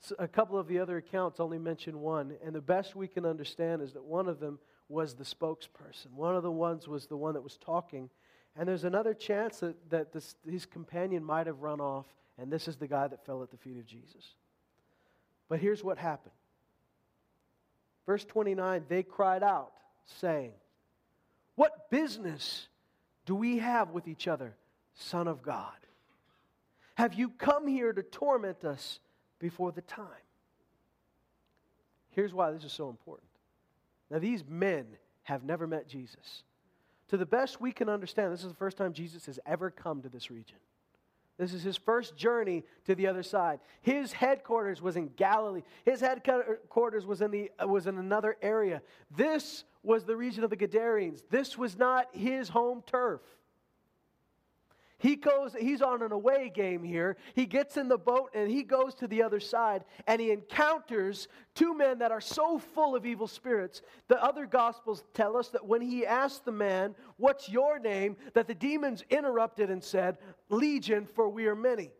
[0.00, 3.26] So a couple of the other accounts only mention one, and the best we can
[3.26, 6.12] understand is that one of them was the spokesperson.
[6.14, 8.10] One of the ones was the one that was talking.
[8.56, 12.06] And there's another chance that, that this, his companion might have run off,
[12.38, 14.34] and this is the guy that fell at the feet of Jesus.
[15.48, 16.34] But here's what happened.
[18.06, 19.72] Verse 29 they cried out,
[20.20, 20.52] saying,
[21.54, 22.68] What business
[23.26, 24.56] do we have with each other,
[24.94, 25.74] Son of God?
[26.96, 29.00] Have you come here to torment us
[29.38, 30.06] before the time?
[32.10, 33.28] Here's why this is so important.
[34.10, 34.86] Now, these men
[35.22, 36.42] have never met Jesus.
[37.08, 40.02] To the best we can understand, this is the first time Jesus has ever come
[40.02, 40.58] to this region.
[41.38, 43.60] This is his first journey to the other side.
[43.80, 45.62] His headquarters was in Galilee.
[45.86, 48.82] His headquarters was in, the, was in another area.
[49.10, 51.22] This was the region of the Gadarenes.
[51.30, 53.22] This was not his home turf.
[55.00, 57.16] He goes, he's on an away game here.
[57.34, 61.26] He gets in the boat and he goes to the other side and he encounters
[61.54, 63.80] two men that are so full of evil spirits.
[64.08, 68.16] The other gospels tell us that when he asked the man, What's your name?
[68.34, 70.18] that the demons interrupted and said,
[70.50, 71.90] Legion, for we are many.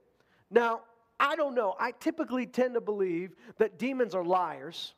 [0.50, 0.82] Now,
[1.18, 1.76] I don't know.
[1.80, 4.92] I typically tend to believe that demons are liars.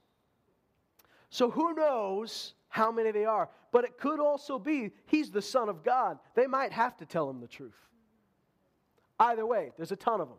[1.31, 3.49] So who knows how many they are?
[3.71, 6.19] But it could also be he's the Son of God.
[6.35, 7.77] They might have to tell him the truth.
[9.19, 10.39] Either way, there's a ton of them.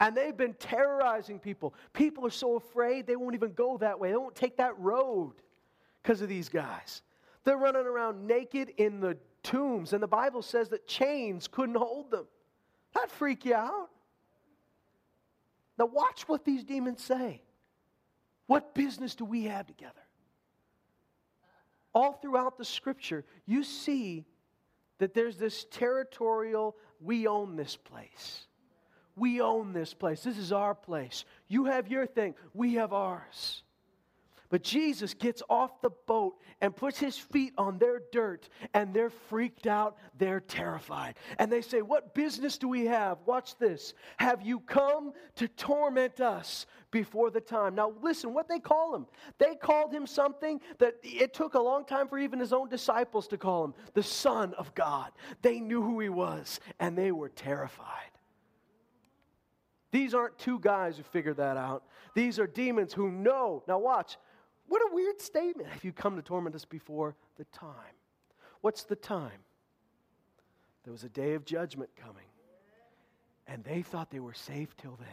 [0.00, 1.74] And they've been terrorizing people.
[1.92, 4.10] People are so afraid they won't even go that way.
[4.10, 5.34] They won't take that road
[6.02, 7.02] because of these guys.
[7.44, 12.10] They're running around naked in the tombs, and the Bible says that chains couldn't hold
[12.10, 12.26] them.
[12.94, 13.90] That freak you out.
[15.78, 17.42] Now, watch what these demons say.
[18.46, 19.94] What business do we have together?
[21.94, 24.24] All throughout the scripture, you see
[24.98, 28.46] that there's this territorial we own this place.
[29.16, 30.22] We own this place.
[30.22, 31.24] This is our place.
[31.48, 33.62] You have your thing, we have ours.
[34.52, 39.08] But Jesus gets off the boat and puts his feet on their dirt, and they're
[39.08, 39.96] freaked out.
[40.18, 41.14] They're terrified.
[41.38, 43.16] And they say, What business do we have?
[43.24, 43.94] Watch this.
[44.18, 47.74] Have you come to torment us before the time?
[47.74, 49.06] Now, listen, what they call him.
[49.38, 53.28] They called him something that it took a long time for even his own disciples
[53.28, 55.12] to call him the Son of God.
[55.40, 58.12] They knew who he was, and they were terrified.
[59.92, 61.84] These aren't two guys who figured that out.
[62.14, 63.62] These are demons who know.
[63.66, 64.18] Now, watch
[64.68, 65.68] what a weird statement.
[65.68, 67.74] Have you come to torment us before the time?
[68.60, 69.30] What's the time?
[70.84, 72.26] There was a day of judgment coming,
[73.46, 75.08] and they thought they were safe till then.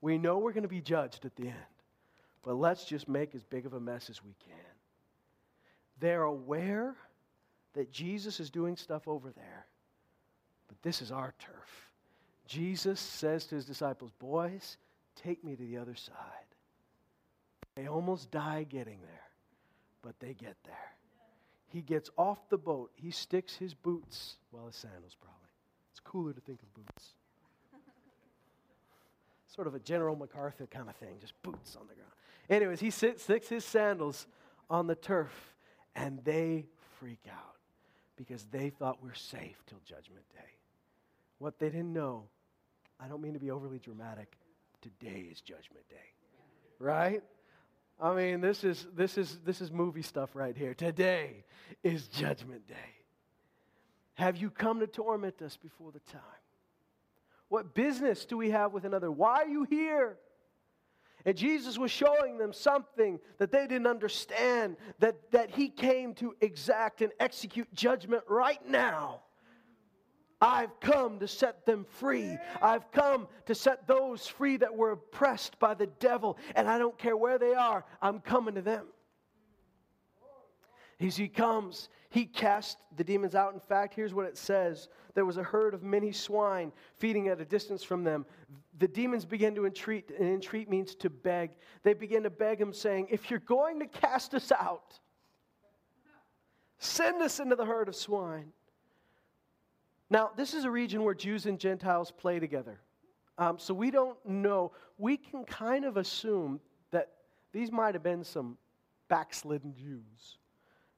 [0.00, 1.72] We know we're going to be judged at the end,
[2.42, 4.58] but let's just make as big of a mess as we can.
[6.00, 6.96] They're aware
[7.74, 9.66] that Jesus is doing stuff over there,
[10.68, 11.90] but this is our turf.
[12.46, 14.76] Jesus says to his disciples, Boys,
[15.14, 16.16] take me to the other side.
[17.76, 19.24] They almost die getting there,
[20.02, 20.92] but they get there.
[21.68, 22.90] He gets off the boat.
[22.94, 25.38] He sticks his boots, well, his sandals probably.
[25.90, 27.14] It's cooler to think of boots.
[29.46, 32.12] sort of a General MacArthur kind of thing, just boots on the ground.
[32.50, 34.26] Anyways, he sits, sticks his sandals
[34.68, 35.54] on the turf,
[35.96, 36.66] and they
[36.98, 37.56] freak out
[38.16, 40.40] because they thought we're safe till Judgment Day.
[41.38, 42.24] What they didn't know,
[43.00, 44.36] I don't mean to be overly dramatic,
[44.82, 45.96] today is Judgment Day.
[46.78, 47.22] Right?
[48.00, 50.74] I mean, this is, this, is, this is movie stuff right here.
[50.74, 51.44] Today
[51.82, 52.74] is Judgment Day.
[54.14, 56.20] Have you come to torment us before the time?
[57.48, 59.10] What business do we have with another?
[59.10, 60.16] Why are you here?
[61.24, 66.34] And Jesus was showing them something that they didn't understand that, that he came to
[66.40, 69.20] exact and execute judgment right now.
[70.42, 72.36] I've come to set them free.
[72.60, 76.36] I've come to set those free that were oppressed by the devil.
[76.56, 78.86] And I don't care where they are, I'm coming to them.
[81.00, 83.54] As he comes, he cast the demons out.
[83.54, 87.40] In fact, here's what it says there was a herd of many swine feeding at
[87.40, 88.26] a distance from them.
[88.78, 91.50] The demons began to entreat, and entreat means to beg.
[91.82, 94.98] They began to beg him, saying, If you're going to cast us out,
[96.78, 98.52] send us into the herd of swine.
[100.12, 102.78] Now, this is a region where Jews and Gentiles play together.
[103.38, 104.72] Um, so we don't know.
[104.98, 107.12] We can kind of assume that
[107.50, 108.58] these might have been some
[109.08, 110.36] backslidden Jews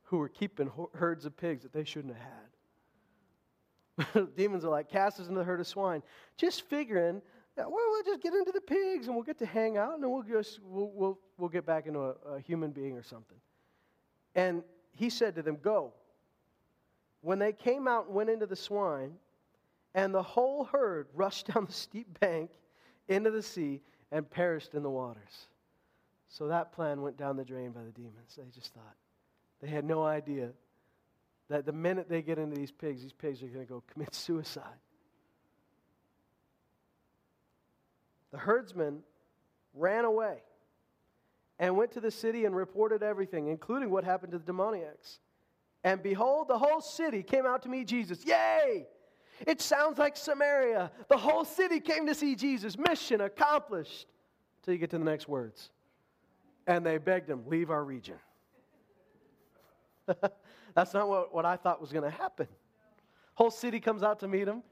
[0.02, 4.26] who were keeping herds of pigs that they shouldn't have had.
[4.36, 6.02] Demons are like, cast us into the herd of swine.
[6.36, 7.22] Just figuring,
[7.56, 10.24] well, we'll just get into the pigs and we'll get to hang out and we'll,
[10.24, 13.38] just, we'll, we'll, we'll get back into a, a human being or something.
[14.34, 15.92] And he said to them, Go
[17.24, 19.14] when they came out and went into the swine,
[19.94, 22.50] and the whole herd rushed down the steep bank
[23.08, 23.80] into the sea
[24.12, 25.48] and perished in the waters.
[26.28, 28.36] So that plan went down the drain by the demons.
[28.36, 28.94] They just thought.
[29.62, 30.50] They had no idea
[31.48, 34.14] that the minute they get into these pigs, these pigs are going to go commit
[34.14, 34.64] suicide.
[38.32, 39.00] The herdsmen
[39.74, 40.38] ran away
[41.58, 45.20] and went to the city and reported everything, including what happened to the demoniacs.
[45.84, 48.24] And behold, the whole city came out to meet Jesus.
[48.24, 48.86] Yay!
[49.46, 50.90] It sounds like Samaria.
[51.08, 52.78] The whole city came to see Jesus.
[52.78, 54.06] Mission accomplished.
[54.62, 55.70] Till you get to the next words.
[56.66, 58.16] And they begged him, leave our region.
[60.74, 62.48] That's not what, what I thought was going to happen.
[63.34, 64.62] Whole city comes out to meet him.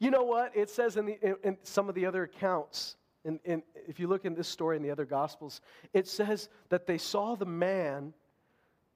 [0.00, 0.56] You know what?
[0.56, 4.08] It says in, the, in, in some of the other accounts, in, in, if you
[4.08, 5.60] look in this story in the other Gospels,
[5.92, 8.12] it says that they saw the man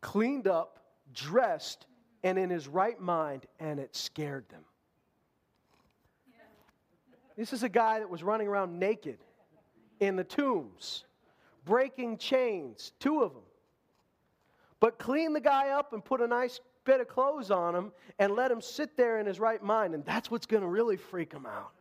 [0.01, 0.79] cleaned up,
[1.15, 1.87] dressed,
[2.23, 4.65] and in his right mind, and it scared them.
[7.37, 9.19] This is a guy that was running around naked
[10.01, 11.05] in the tombs,
[11.65, 13.43] breaking chains, two of them.
[14.81, 18.35] But clean the guy up and put a nice bit of clothes on him and
[18.35, 21.33] let him sit there in his right mind, and that's what's going to really freak
[21.33, 21.73] him out.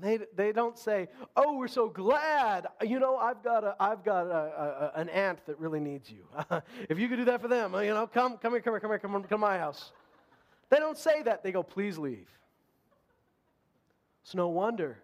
[0.00, 4.26] They, they don't say, "Oh, we're so glad." You know, I've got a I've got
[4.26, 6.26] a, a, an aunt that really needs you.
[6.88, 8.90] if you could do that for them, you know, come come here, come here, come
[8.90, 9.92] here, come, come to my house.
[10.70, 11.42] They don't say that.
[11.42, 12.28] They go, "Please leave."
[14.24, 14.98] It's no wonder.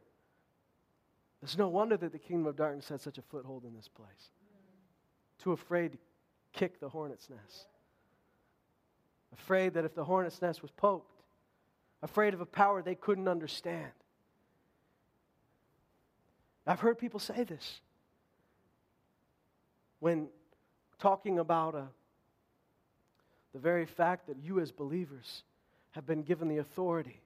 [1.42, 4.30] It's no wonder that the kingdom of darkness had such a foothold in this place.
[5.38, 5.98] Too afraid to
[6.52, 7.66] kick the hornet's nest.
[9.32, 11.22] Afraid that if the hornet's nest was poked,
[12.02, 13.92] afraid of a power they couldn't understand.
[16.70, 17.80] I've heard people say this
[19.98, 20.28] when
[21.00, 21.82] talking about uh,
[23.52, 25.42] the very fact that you as believers
[25.90, 27.20] have been given the authority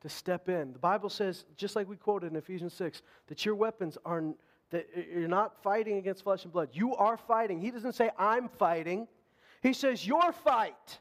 [0.00, 0.72] to step in.
[0.72, 4.24] The Bible says, just like we quoted in Ephesians 6, that your weapons are
[4.70, 6.70] that you're not fighting against flesh and blood.
[6.72, 7.60] You are fighting.
[7.60, 9.08] He doesn't say I'm fighting.
[9.62, 11.00] He says your fight.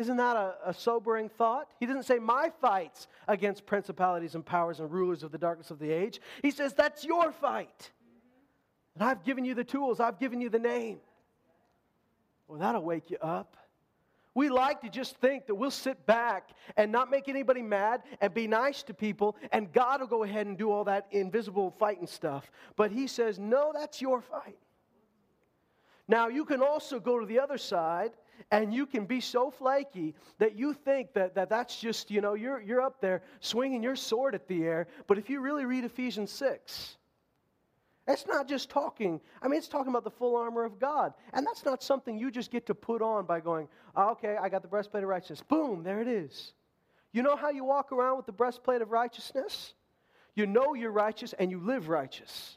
[0.00, 1.68] Isn't that a, a, sobering thought?
[1.78, 5.78] He doesn't say my fights against principalities and powers and rulers of the darkness of
[5.78, 6.22] the age.
[6.40, 7.90] He says that's your fight.
[8.94, 11.00] And I've given you the tools, I've given you the name.
[12.48, 13.58] Well, that'll wake you up.
[14.32, 16.48] We like to just think that we'll sit back
[16.78, 20.46] and not make anybody mad and be nice to people, and God will go ahead
[20.46, 22.50] and do all that invisible fighting stuff.
[22.74, 24.56] But He says, no, that's your fight.
[26.08, 28.12] Now, you can also go to the other side
[28.50, 32.34] and you can be so flaky that you think that, that that's just, you know,
[32.34, 34.86] you're, you're up there swinging your sword at the air.
[35.06, 36.96] But if you really read Ephesians 6,
[38.08, 41.14] it's not just talking, I mean, it's talking about the full armor of God.
[41.32, 44.48] And that's not something you just get to put on by going, oh, okay, I
[44.48, 45.42] got the breastplate of righteousness.
[45.46, 46.52] Boom, there it is.
[47.12, 49.74] You know how you walk around with the breastplate of righteousness?
[50.34, 52.56] You know you're righteous and you live righteous.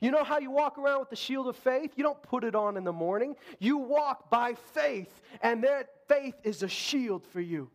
[0.00, 1.92] You know how you walk around with the shield of faith?
[1.96, 3.36] You don't put it on in the morning.
[3.58, 7.70] You walk by faith, and that faith is a shield for you.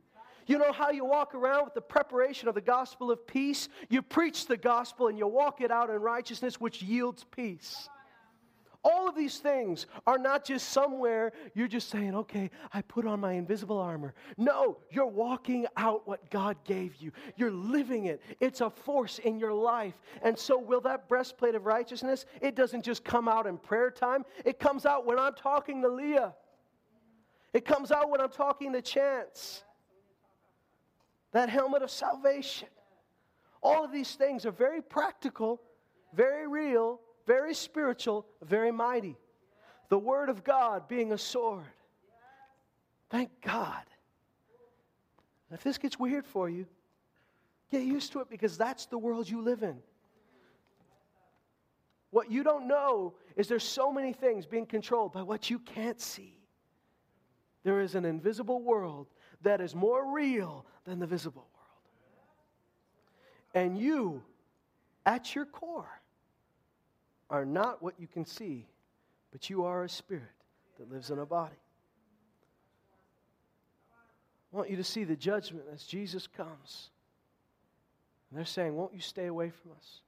[0.48, 3.68] You know how you walk around with the preparation of the gospel of peace?
[3.90, 7.90] You preach the gospel and you walk it out in righteousness, which yields peace.
[8.88, 13.20] All of these things are not just somewhere you're just saying, okay, I put on
[13.20, 14.14] my invisible armor.
[14.38, 17.12] No, you're walking out what God gave you.
[17.36, 18.22] You're living it.
[18.40, 19.96] It's a force in your life.
[20.22, 24.24] And so, will that breastplate of righteousness, it doesn't just come out in prayer time,
[24.46, 26.36] it comes out when I'm talking to Leah.
[27.54, 29.64] It comes out when I'm talking to Chance
[31.32, 32.70] that helmet of salvation.
[33.62, 35.62] All of these things are very practical,
[36.14, 39.18] very real, very spiritual, very mighty.
[39.90, 41.66] The Word of God being a sword.
[43.10, 43.84] Thank God.
[45.52, 46.66] If this gets weird for you,
[47.72, 49.78] get used to it because that's the world you live in.
[52.12, 56.00] What you don't know is there's so many things being controlled by what you can't
[56.00, 56.40] see.
[57.64, 59.08] There is an invisible world
[59.42, 61.48] that is more real than the visible
[63.54, 63.66] world.
[63.66, 64.24] And you,
[65.06, 65.90] at your core,
[67.30, 68.68] are not what you can see,
[69.32, 70.24] but you are a spirit
[70.78, 71.56] that lives in a body.
[74.54, 76.90] I want you to see the judgment as Jesus comes.
[78.30, 80.02] And they're saying, Won't you stay away from us?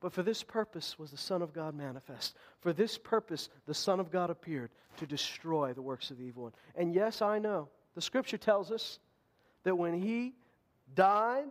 [0.00, 2.36] But for this purpose was the Son of God manifest.
[2.60, 6.44] For this purpose, the Son of God appeared to destroy the works of the evil
[6.44, 6.52] one.
[6.74, 8.98] And yes, I know the scripture tells us
[9.64, 10.34] that when he
[10.94, 11.46] died,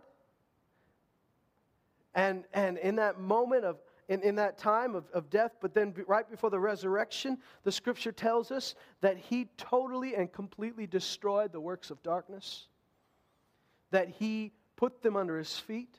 [2.14, 3.76] and, and in that moment of,
[4.08, 8.12] in, in that time of, of death, but then right before the resurrection, the scripture
[8.12, 12.68] tells us that he totally and completely destroyed the works of darkness,
[13.90, 15.98] that he put them under his feet,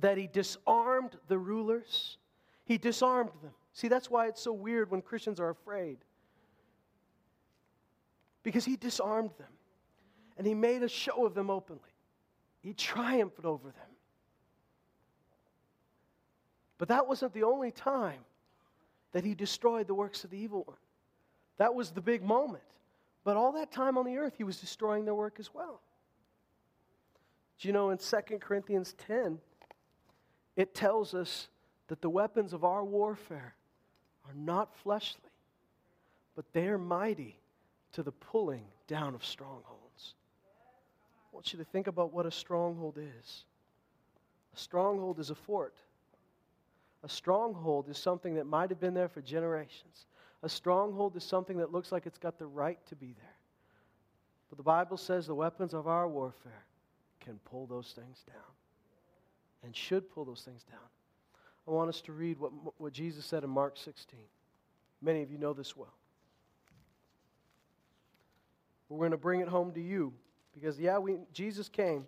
[0.00, 2.18] that he disarmed the rulers.
[2.64, 3.52] He disarmed them.
[3.72, 5.98] See, that's why it's so weird when Christians are afraid
[8.42, 9.52] because he disarmed them
[10.36, 11.82] and he made a show of them openly.
[12.60, 13.97] He triumphed over them.
[16.78, 18.20] But that wasn't the only time
[19.12, 20.76] that he destroyed the works of the evil one.
[21.58, 22.62] That was the big moment.
[23.24, 25.80] But all that time on the earth, he was destroying their work as well.
[27.58, 29.38] Do you know in 2 Corinthians 10,
[30.56, 31.48] it tells us
[31.88, 33.54] that the weapons of our warfare
[34.26, 35.30] are not fleshly,
[36.36, 37.36] but they are mighty
[37.92, 40.14] to the pulling down of strongholds.
[41.32, 43.44] I want you to think about what a stronghold is.
[44.54, 45.74] A stronghold is a fort.
[47.04, 50.06] A stronghold is something that might have been there for generations.
[50.42, 53.36] A stronghold is something that looks like it's got the right to be there.
[54.48, 56.64] But the Bible says the weapons of our warfare
[57.20, 58.36] can pull those things down
[59.62, 60.80] and should pull those things down.
[61.66, 64.18] I want us to read what, what Jesus said in Mark 16.
[65.02, 65.92] Many of you know this well.
[68.88, 70.14] We're going to bring it home to you
[70.54, 72.06] because, yeah, we, Jesus came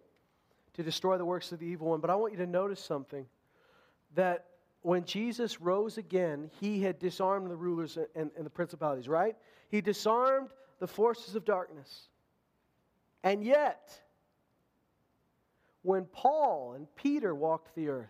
[0.75, 3.27] to destroy the works of the evil one, but I want you to notice something
[4.15, 4.47] that
[4.83, 9.37] when Jesus rose again, he had disarmed the rulers and, and the principalities, right?
[9.69, 12.09] He disarmed the forces of darkness.
[13.23, 13.93] And yet,
[15.83, 18.09] when Paul and Peter walked the earth,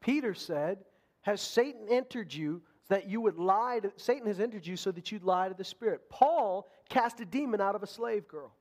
[0.00, 0.78] Peter said,
[1.22, 5.10] Has Satan entered you that you would lie to, Satan has entered you so that
[5.10, 6.08] you'd lie to the Spirit.
[6.08, 8.52] Paul cast a demon out of a slave girl.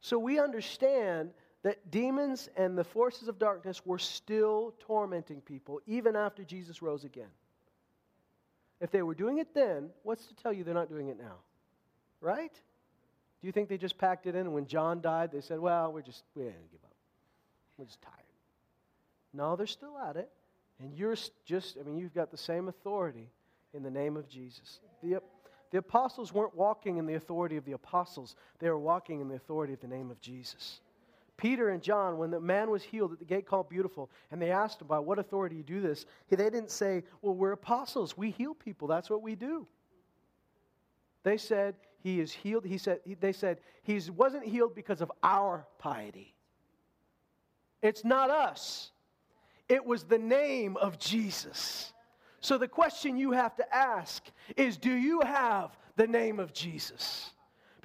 [0.00, 1.30] So we understand
[1.62, 7.04] that demons and the forces of darkness were still tormenting people even after Jesus rose
[7.04, 7.30] again.
[8.80, 11.36] If they were doing it then, what's to tell you they're not doing it now?
[12.20, 12.52] Right?
[13.40, 15.92] Do you think they just packed it in and when John died, they said, well,
[15.92, 16.94] we're just, we ain't give up.
[17.76, 18.14] We're just tired.
[19.32, 20.30] No, they're still at it.
[20.80, 23.28] And you're just, I mean, you've got the same authority
[23.74, 24.80] in the name of Jesus.
[25.02, 25.20] The,
[25.70, 29.34] the apostles weren't walking in the authority of the apostles, they were walking in the
[29.34, 30.80] authority of the name of Jesus.
[31.38, 34.50] Peter and John, when the man was healed at the gate called Beautiful, and they
[34.50, 36.04] asked him, By what authority do you do this?
[36.28, 38.18] They didn't say, Well, we're apostles.
[38.18, 38.88] We heal people.
[38.88, 39.66] That's what we do.
[41.22, 42.64] They said, He is healed.
[42.64, 46.34] He said, they said, He wasn't healed because of our piety.
[47.82, 48.90] It's not us,
[49.68, 51.92] it was the name of Jesus.
[52.40, 54.24] So the question you have to ask
[54.56, 57.32] is Do you have the name of Jesus?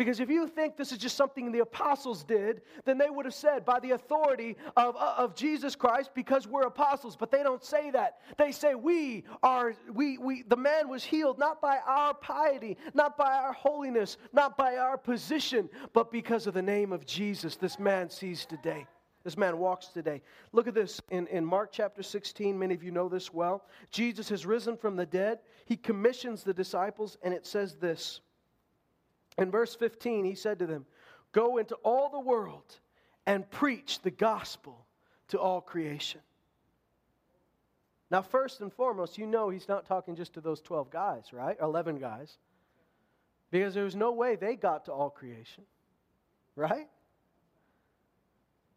[0.03, 3.33] Because if you think this is just something the apostles did, then they would have
[3.33, 7.15] said, by the authority of, uh, of Jesus Christ, because we're apostles.
[7.15, 8.17] But they don't say that.
[8.37, 13.15] They say, we are, we, we, the man was healed not by our piety, not
[13.17, 17.79] by our holiness, not by our position, but because of the name of Jesus, this
[17.79, 18.85] man sees today.
[19.23, 20.21] This man walks today.
[20.51, 22.59] Look at this in, in Mark chapter 16.
[22.59, 23.63] Many of you know this well.
[23.89, 25.39] Jesus has risen from the dead.
[25.63, 28.19] He commissions the disciples, and it says this.
[29.37, 30.85] In verse 15, he said to them,
[31.31, 32.79] Go into all the world
[33.25, 34.85] and preach the gospel
[35.29, 36.21] to all creation.
[38.11, 41.57] Now, first and foremost, you know he's not talking just to those 12 guys, right?
[41.59, 42.37] 11 guys.
[43.49, 45.63] Because there was no way they got to all creation,
[46.55, 46.87] right?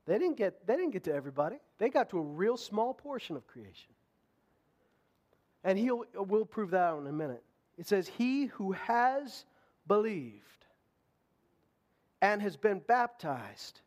[0.07, 1.57] They didn't get, they didn't get to everybody.
[1.79, 3.93] They got to a real small portion of creation.
[5.65, 7.43] And he'll, we'll prove that out in a minute.
[7.77, 9.45] It says, He who has
[9.87, 10.43] believed
[12.21, 13.81] and has been baptized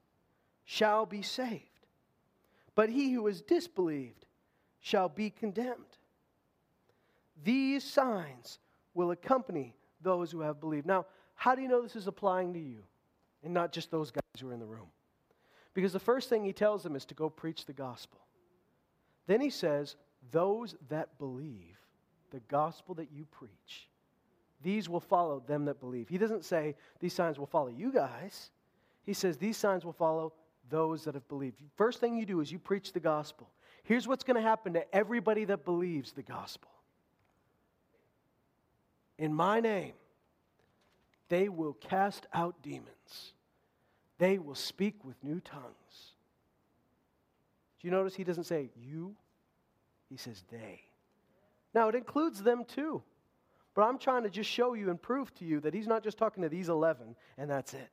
[0.65, 1.65] shall be saved.
[2.75, 4.25] But he who is disbelieved
[4.79, 5.97] shall be condemned.
[7.43, 8.59] These signs
[8.93, 10.85] will accompany those who have believed.
[10.85, 12.83] Now, how do you know this is applying to you
[13.43, 14.87] and not just those guys who are in the room?
[15.73, 18.19] Because the first thing he tells them is to go preach the gospel.
[19.27, 19.95] Then he says,
[20.31, 21.77] Those that believe
[22.31, 23.88] the gospel that you preach,
[24.61, 26.09] these will follow them that believe.
[26.09, 28.51] He doesn't say, These signs will follow you guys.
[29.05, 30.33] He says, These signs will follow
[30.69, 31.61] those that have believed.
[31.75, 33.49] First thing you do is you preach the gospel.
[33.83, 36.69] Here's what's going to happen to everybody that believes the gospel.
[39.17, 39.93] In my name,
[41.29, 43.33] they will cast out demons.
[44.17, 46.13] They will speak with new tongues.
[47.79, 49.15] Do you notice he doesn't say you?
[50.09, 50.81] He says they.
[51.73, 53.01] Now, it includes them too.
[53.79, 56.17] But I'm trying to just show you and prove to you that he's not just
[56.17, 57.89] talking to these 11 and that's it.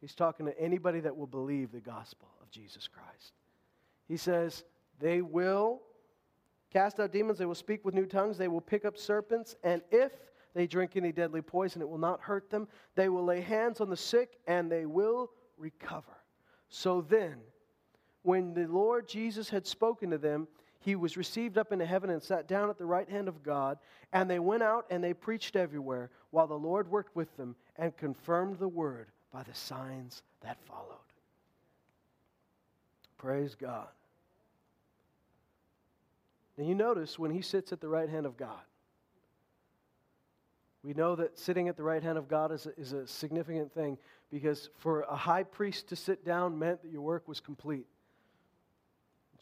[0.00, 3.32] He's talking to anybody that will believe the gospel of Jesus Christ.
[4.08, 4.64] He says,
[4.98, 5.82] they will
[6.72, 9.82] cast out demons, they will speak with new tongues, they will pick up serpents, and
[9.92, 10.10] if
[10.52, 12.66] they drink any deadly poison, it will not hurt them.
[12.96, 16.16] They will lay hands on the sick, and they will recover.
[16.70, 17.36] So then,
[18.22, 20.48] when the Lord Jesus had spoken to them,
[20.84, 23.78] he was received up into heaven and sat down at the right hand of God.
[24.12, 27.96] And they went out and they preached everywhere, while the Lord worked with them and
[27.96, 30.98] confirmed the word by the signs that followed.
[33.16, 33.88] Praise God.
[36.58, 38.60] Now you notice when he sits at the right hand of God,
[40.82, 43.72] we know that sitting at the right hand of God is a, is a significant
[43.72, 43.96] thing
[44.30, 47.86] because for a high priest to sit down meant that your work was complete.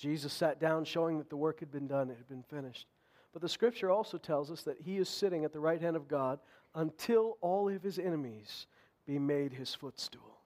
[0.02, 2.88] Jesus sat down, showing that the work had been done, it had been finished.
[3.32, 6.08] But the scripture also tells us that he is sitting at the right hand of
[6.08, 6.40] God
[6.74, 8.66] until all of his enemies
[9.06, 10.40] be made his footstool.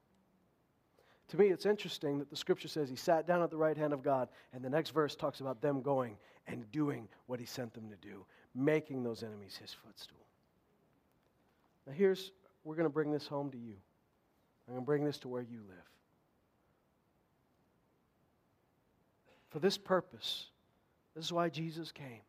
[1.28, 3.94] To me, it's interesting that the scripture says he sat down at the right hand
[3.94, 7.72] of God, and the next verse talks about them going and doing what he sent
[7.72, 10.18] them to do, making those enemies his footstool.
[11.86, 12.30] Now, here's,
[12.62, 13.76] we're going to bring this home to you.
[14.68, 15.95] I'm going to bring this to where you live.
[19.56, 20.48] For this purpose,
[21.14, 22.20] this is why Jesus came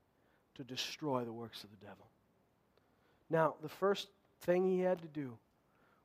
[0.55, 2.07] to destroy the works of the devil.
[3.29, 4.07] Now, the first
[4.43, 5.37] thing he had to do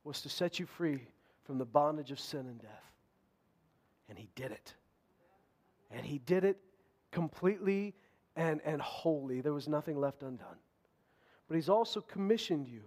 [0.03, 1.07] was to set you free
[1.45, 2.93] from the bondage of sin and death.
[4.09, 4.75] And he did it.
[5.93, 6.59] And he did it
[7.13, 7.95] completely
[8.35, 9.41] and, and wholly.
[9.43, 10.59] There was nothing left undone.
[11.47, 12.83] But he's also commissioned you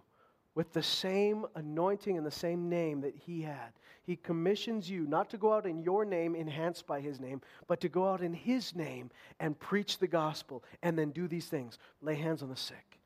[0.56, 3.74] with the same anointing and the same name that he had.
[4.04, 7.82] He commissions you not to go out in your name, enhanced by his name, but
[7.82, 11.78] to go out in his name and preach the gospel and then do these things
[12.02, 13.00] lay hands on the sick,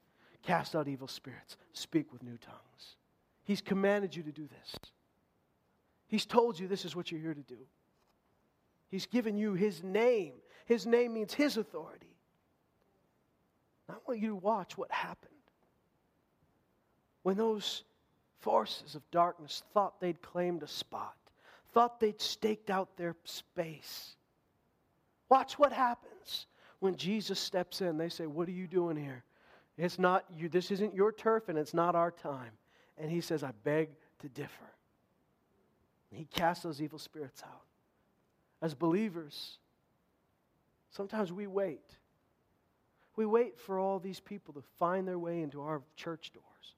[0.43, 2.95] cast out evil spirits, speak with new tongues.
[3.43, 4.75] He's commanded you to do this.
[6.07, 7.65] He's told you this is what you're here to do.
[8.89, 10.33] He's given you his name.
[10.65, 12.15] His name means his authority.
[13.87, 15.38] I want you to watch what happened
[17.29, 17.83] when those
[18.39, 21.15] forces of darkness thought they'd claimed a spot,
[21.73, 24.15] thought they'd staked out their space.
[25.29, 26.47] Watch what happens
[26.79, 27.99] when Jesus steps in.
[27.99, 29.23] They say, What are you doing here?
[29.77, 32.49] It's not you, this isn't your turf and it's not our time.
[32.97, 33.89] And he says, I beg
[34.21, 34.71] to differ.
[36.09, 37.61] And he casts those evil spirits out.
[38.59, 39.59] As believers,
[40.89, 41.95] sometimes we wait.
[43.17, 46.73] We wait for all these people to find their way into our church doors.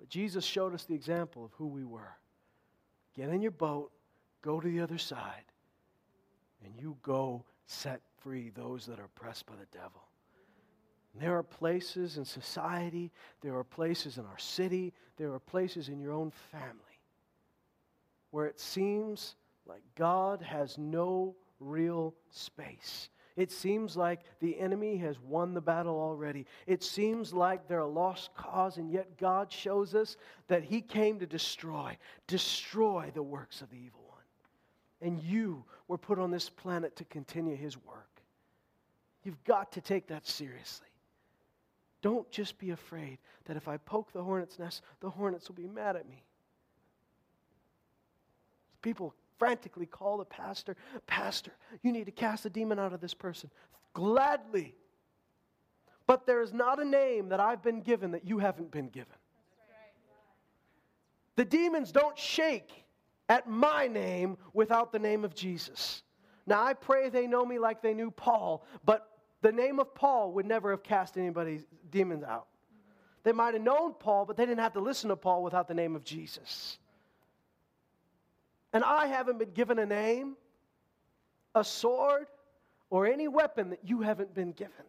[0.00, 2.16] But Jesus showed us the example of who we were.
[3.14, 3.92] Get in your boat,
[4.40, 5.44] go to the other side,
[6.64, 10.02] and you go set free those that are oppressed by the devil.
[11.12, 15.88] And there are places in society, there are places in our city, there are places
[15.88, 16.74] in your own family
[18.30, 19.34] where it seems
[19.66, 23.10] like God has no real space.
[23.40, 26.44] It seems like the enemy has won the battle already.
[26.66, 30.18] It seems like they're a lost cause, and yet God shows us
[30.48, 35.08] that He came to destroy, destroy the works of the evil one.
[35.08, 38.20] And you were put on this planet to continue His work.
[39.24, 40.88] You've got to take that seriously.
[42.02, 43.16] Don't just be afraid
[43.46, 46.22] that if I poke the hornet's nest, the hornets will be mad at me.
[48.82, 50.76] People frantically call the pastor,
[51.06, 51.50] Pastor,
[51.82, 53.50] you need to cast a demon out of this person.
[53.94, 54.74] Gladly.
[56.06, 59.14] But there is not a name that I've been given that you haven't been given.
[61.36, 62.84] The demons don't shake
[63.30, 66.02] at my name without the name of Jesus.
[66.46, 69.08] Now, I pray they know me like they knew Paul, but
[69.40, 72.48] the name of Paul would never have cast anybody's demons out.
[73.22, 75.74] They might have known Paul, but they didn't have to listen to Paul without the
[75.74, 76.78] name of Jesus.
[78.72, 80.36] And I haven't been given a name,
[81.54, 82.26] a sword,
[82.88, 84.84] or any weapon that you haven't been given.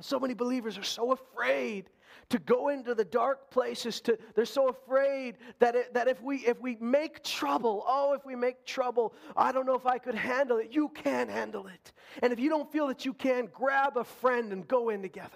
[0.00, 1.88] So many believers are so afraid
[2.28, 6.38] to go into the dark places to they're so afraid that, it, that if we
[6.38, 10.14] if we make trouble oh if we make trouble i don't know if i could
[10.14, 10.68] handle it.
[10.70, 11.92] You can handle it.
[12.22, 15.30] And if you don't feel that you can grab a friend and go in together.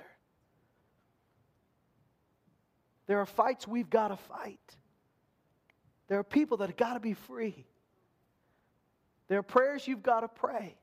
[3.07, 4.77] There are fights we've got to fight
[6.11, 7.65] there are people that have got to be free.
[9.29, 10.75] There are prayers you've got to pray.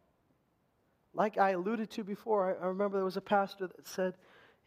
[1.13, 4.13] Like I alluded to before, I, remember there was a pastor that said,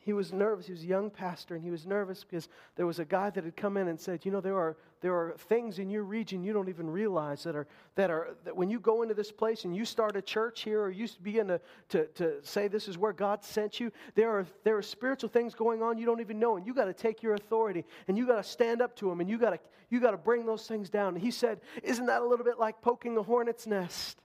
[0.03, 0.67] he was nervous.
[0.67, 3.45] He was a young pastor, and he was nervous because there was a guy that
[3.45, 6.43] had come in and said, "You know, there are there are things in your region
[6.43, 9.65] you don't even realize that are that are that when you go into this place
[9.65, 12.97] and you start a church here, or you begin to, to to say this is
[12.97, 13.93] where God sent you.
[14.15, 16.87] There are there are spiritual things going on you don't even know, and you got
[16.87, 19.51] to take your authority and you got to stand up to them, and you got
[19.51, 22.45] to you got to bring those things down." And he said, "Isn't that a little
[22.47, 24.19] bit like poking a hornet's nest?"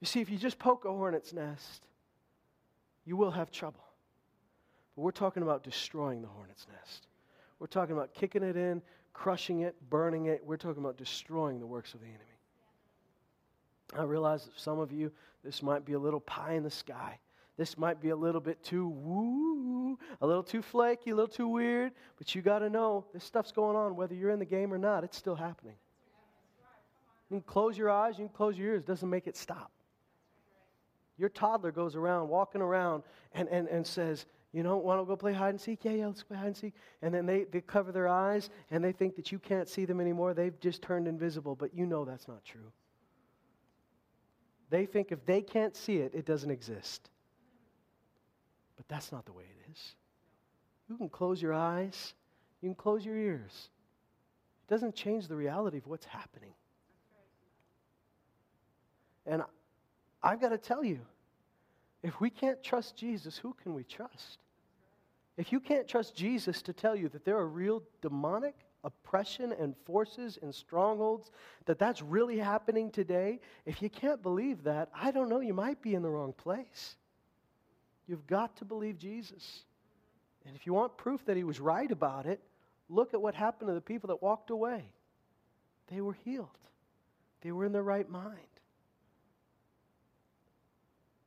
[0.00, 1.86] You see, if you just poke a hornet's nest
[3.04, 3.84] you will have trouble.
[4.94, 7.06] But we're talking about destroying the hornet's nest.
[7.58, 8.82] We're talking about kicking it in,
[9.12, 10.42] crushing it, burning it.
[10.44, 12.24] We're talking about destroying the works of the enemy.
[13.96, 15.10] I realize that some of you,
[15.44, 17.18] this might be a little pie in the sky.
[17.56, 21.48] This might be a little bit too woo, a little too flaky, a little too
[21.48, 24.72] weird, but you got to know this stuff's going on whether you're in the game
[24.72, 25.04] or not.
[25.04, 25.74] It's still happening.
[27.28, 29.70] You can close your eyes, you can close your ears, doesn't make it stop.
[31.20, 33.02] Your toddler goes around, walking around,
[33.34, 35.84] and, and, and says, You know, want to go play hide and seek?
[35.84, 36.72] Yeah, yeah, let's play hide and seek.
[37.02, 40.00] And then they, they cover their eyes and they think that you can't see them
[40.00, 40.32] anymore.
[40.32, 42.72] They've just turned invisible, but you know that's not true.
[44.70, 47.10] They think if they can't see it, it doesn't exist.
[48.78, 49.94] But that's not the way it is.
[50.88, 52.14] You can close your eyes,
[52.62, 53.68] you can close your ears.
[54.66, 56.54] It doesn't change the reality of what's happening.
[59.26, 59.42] And
[60.22, 61.00] I've got to tell you,
[62.02, 64.38] if we can't trust Jesus, who can we trust?
[65.36, 68.54] If you can't trust Jesus to tell you that there are real demonic
[68.84, 71.30] oppression and forces and strongholds,
[71.66, 75.82] that that's really happening today, if you can't believe that, I don't know, you might
[75.82, 76.96] be in the wrong place.
[78.06, 79.64] You've got to believe Jesus.
[80.46, 82.40] And if you want proof that he was right about it,
[82.88, 84.84] look at what happened to the people that walked away.
[85.90, 86.48] They were healed,
[87.42, 88.38] they were in their right mind.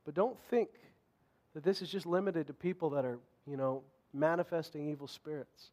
[0.04, 0.68] But don't think
[1.54, 3.82] that this is just limited to people that are, you know,
[4.12, 5.70] manifesting evil spirits.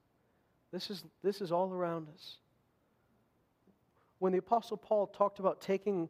[0.71, 2.37] This is, this is all around us.
[4.19, 6.07] When the Apostle Paul talked about taking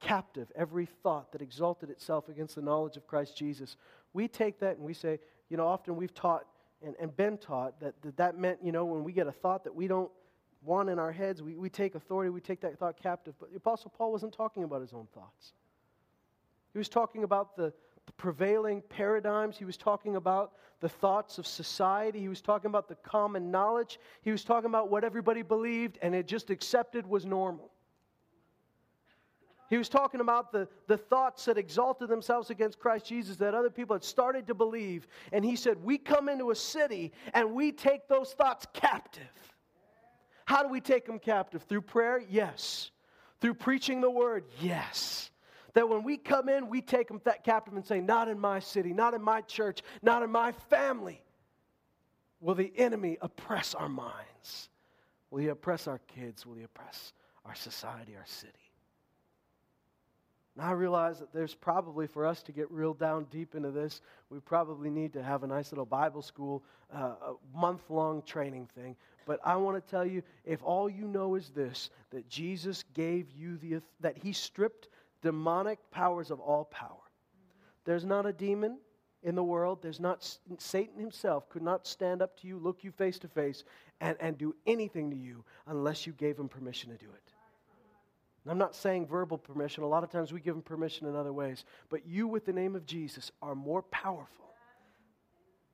[0.00, 3.76] captive every thought that exalted itself against the knowledge of Christ Jesus,
[4.12, 6.46] we take that and we say, you know, often we've taught
[6.84, 9.64] and, and been taught that, that that meant, you know, when we get a thought
[9.64, 10.10] that we don't
[10.64, 13.34] want in our heads, we, we take authority, we take that thought captive.
[13.38, 15.52] But the Apostle Paul wasn't talking about his own thoughts.
[16.72, 17.72] He was talking about the,
[18.16, 19.56] prevailing paradigms.
[19.56, 22.20] He was talking about the thoughts of society.
[22.20, 23.98] He was talking about the common knowledge.
[24.22, 27.70] He was talking about what everybody believed and it just accepted was normal.
[29.70, 33.70] He was talking about the, the thoughts that exalted themselves against Christ Jesus that other
[33.70, 35.08] people had started to believe.
[35.32, 39.22] And he said, We come into a city and we take those thoughts captive.
[40.44, 41.62] How do we take them captive?
[41.62, 42.22] Through prayer?
[42.28, 42.90] Yes.
[43.40, 44.44] Through preaching the word?
[44.60, 45.31] Yes.
[45.74, 48.58] That when we come in, we take them that captive and say, Not in my
[48.58, 51.22] city, not in my church, not in my family.
[52.40, 54.68] Will the enemy oppress our minds?
[55.30, 56.44] Will he oppress our kids?
[56.44, 57.12] Will he oppress
[57.46, 58.52] our society, our city?
[60.56, 64.02] And I realize that there's probably, for us to get real down deep into this,
[64.28, 66.62] we probably need to have a nice little Bible school,
[66.94, 68.96] uh, a month long training thing.
[69.24, 73.30] But I want to tell you if all you know is this, that Jesus gave
[73.30, 74.88] you the, that he stripped
[75.22, 76.98] demonic powers of all power.
[77.84, 78.78] There's not a demon
[79.22, 82.90] in the world, there's not, Satan himself could not stand up to you, look you
[82.90, 83.62] face to face,
[84.00, 87.32] and, and do anything to you unless you gave him permission to do it.
[88.48, 89.84] I'm not saying verbal permission.
[89.84, 91.64] A lot of times we give them permission in other ways.
[91.88, 94.50] But you, with the name of Jesus, are more powerful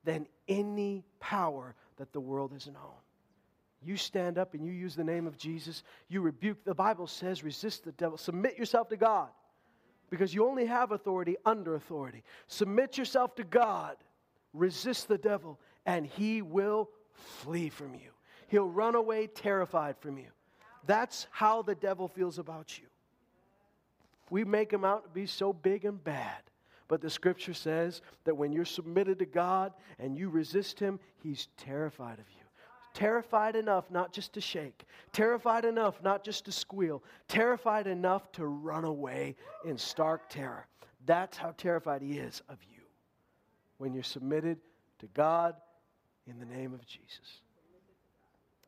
[0.03, 2.93] than any power that the world has known.
[3.83, 5.81] You stand up and you use the name of Jesus.
[6.09, 8.19] You rebuke, the Bible says, resist the devil.
[8.19, 9.29] Submit yourself to God
[10.09, 12.23] because you only have authority under authority.
[12.47, 13.95] Submit yourself to God.
[14.53, 18.11] Resist the devil and he will flee from you.
[18.47, 20.29] He'll run away terrified from you.
[20.85, 22.85] That's how the devil feels about you.
[24.29, 26.41] We make him out to be so big and bad.
[26.87, 31.47] But the scripture says that when you're submitted to God and you resist him, he's
[31.57, 32.38] terrified of you.
[32.99, 34.83] Terrified enough not just to shake,
[35.13, 40.67] terrified enough not just to squeal, terrified enough to run away in stark terror.
[41.05, 42.81] That's how terrified he is of you
[43.77, 44.57] when you're submitted
[44.99, 45.55] to God
[46.27, 47.39] in the name of Jesus.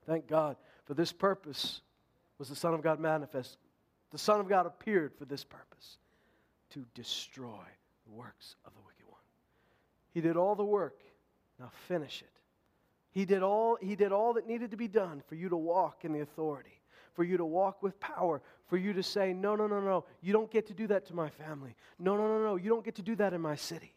[0.07, 0.55] Thank God
[0.85, 1.81] for this purpose
[2.37, 3.57] was the Son of God manifest.
[4.11, 5.97] The Son of God appeared for this purpose
[6.69, 7.65] to destroy
[8.05, 9.19] the works of the wicked one.
[10.13, 11.01] He did all the work.
[11.59, 12.40] Now finish it.
[13.11, 16.05] He did all, he did all that needed to be done for you to walk
[16.05, 16.81] in the authority,
[17.13, 20.31] for you to walk with power, for you to say, No, no, no, no, you
[20.31, 21.75] don't get to do that to my family.
[21.99, 23.93] No, no, no, no, you don't get to do that in my city.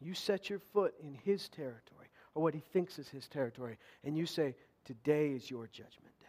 [0.00, 4.18] You set your foot in his territory, or what he thinks is his territory, and
[4.18, 6.12] you say, Today is your judgment.
[6.20, 6.26] Day.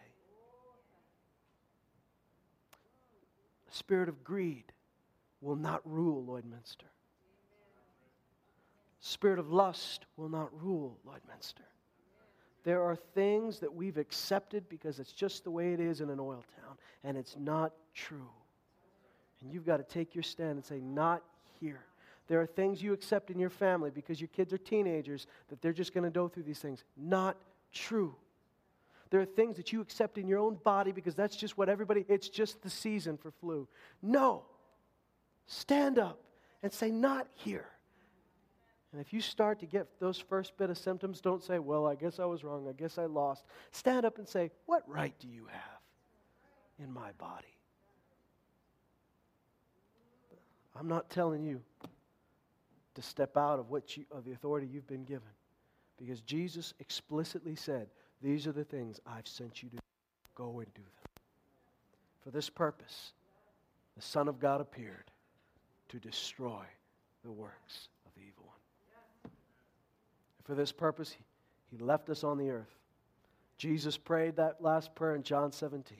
[3.67, 4.71] The spirit of greed
[5.41, 6.94] will not rule Lloydminster.
[9.07, 11.61] Spirit of lust will not rule Lloydminster.
[12.63, 16.19] There are things that we've accepted because it's just the way it is in an
[16.19, 18.31] oil town, and it's not true.
[19.41, 21.21] And you've got to take your stand and say, Not
[21.59, 21.85] here.
[22.27, 25.71] There are things you accept in your family because your kids are teenagers that they're
[25.71, 26.83] just going to go through these things.
[26.97, 27.37] Not
[27.71, 28.15] true.
[29.11, 32.05] There are things that you accept in your own body because that's just what everybody,
[32.07, 33.67] it's just the season for flu.
[34.01, 34.45] No.
[35.45, 36.19] Stand up
[36.63, 37.67] and say, Not here.
[38.95, 41.95] And if you start to get those first bit of symptoms, don't say, Well, I
[41.95, 42.65] guess I was wrong.
[42.69, 43.43] I guess I lost.
[43.71, 45.81] Stand up and say, What right do you have
[46.79, 47.57] in my body?
[50.77, 51.61] I'm not telling you
[52.93, 55.27] to step out of what you, of the authority you've been given
[55.97, 57.87] because Jesus explicitly said,
[58.21, 59.77] these are the things I've sent you to
[60.35, 61.11] go and do them.
[62.23, 63.11] For this purpose,
[63.97, 65.11] the Son of God appeared
[65.89, 66.63] to destroy
[67.25, 68.55] the works of the evil one.
[69.23, 72.73] And for this purpose, he, left us on the earth.
[73.57, 75.97] Jesus prayed that last prayer in John 17.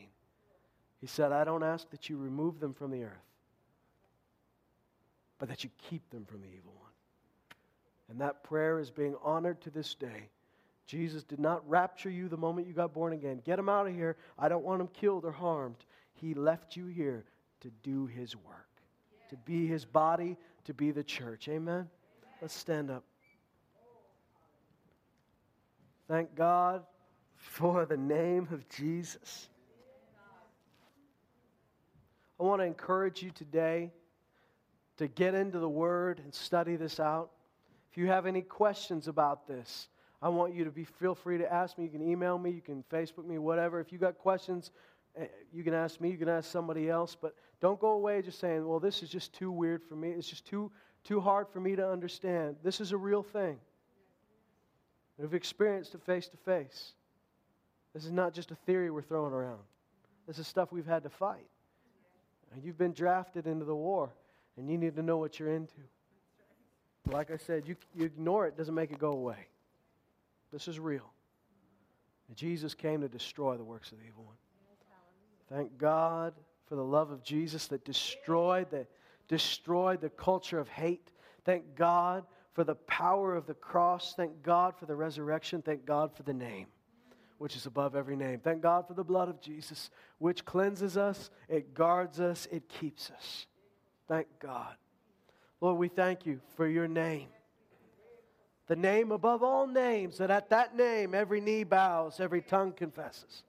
[1.02, 3.12] He said, I don't ask that you remove them from the earth,
[5.38, 6.92] but that you keep them from the evil one.
[8.10, 10.30] And that prayer is being honored to this day.
[10.86, 13.42] Jesus did not rapture you the moment you got born again.
[13.44, 14.16] Get him out of here.
[14.38, 15.84] I don't want him killed or harmed.
[16.14, 17.26] He left you here
[17.62, 18.70] to do his work,
[19.30, 21.50] to be his body, to be the church.
[21.50, 21.90] Amen?
[22.42, 23.04] Let's stand up.
[26.08, 26.84] Thank God
[27.36, 29.50] for the name of Jesus.
[32.40, 33.92] I want to encourage you today
[34.98, 37.32] to get into the Word and study this out.
[37.90, 39.88] If you have any questions about this,
[40.22, 41.86] I want you to be feel free to ask me.
[41.86, 43.80] You can email me, you can Facebook me, whatever.
[43.80, 44.70] If you got questions,
[45.16, 48.40] eh, you can ask me, you can ask somebody else, but don't go away just
[48.40, 50.12] saying, "Well, this is just too weird for me.
[50.12, 50.72] It's just too
[51.04, 53.60] too hard for me to understand." This is a real thing.
[55.18, 56.94] We've experienced it face to face.
[57.94, 59.62] This is not just a theory we're throwing around.
[60.28, 61.48] This is stuff we've had to fight.
[62.54, 64.14] And you've been drafted into the war,
[64.58, 65.82] and you need to know what you're into.
[67.10, 69.48] Like I said, you, you ignore it, doesn't make it go away.
[70.52, 71.12] This is real.
[72.28, 74.36] And Jesus came to destroy the works of the evil one.
[75.50, 76.34] Thank God
[76.68, 78.88] for the love of Jesus that destroyed the,
[79.28, 81.12] destroyed the culture of hate.
[81.46, 84.14] Thank God for the power of the cross.
[84.16, 85.62] Thank God for the resurrection.
[85.62, 86.68] Thank God for the name,
[87.38, 88.40] which is above every name.
[88.40, 93.12] Thank God for the blood of Jesus, which cleanses us, it guards us, it keeps
[93.12, 93.46] us.
[94.08, 94.76] Thank God.
[95.60, 97.28] Lord, we thank you for your name.
[98.68, 103.44] The name above all names, that at that name every knee bows, every tongue confesses.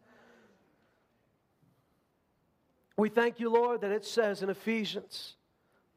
[2.99, 5.37] We thank you, Lord, that it says in Ephesians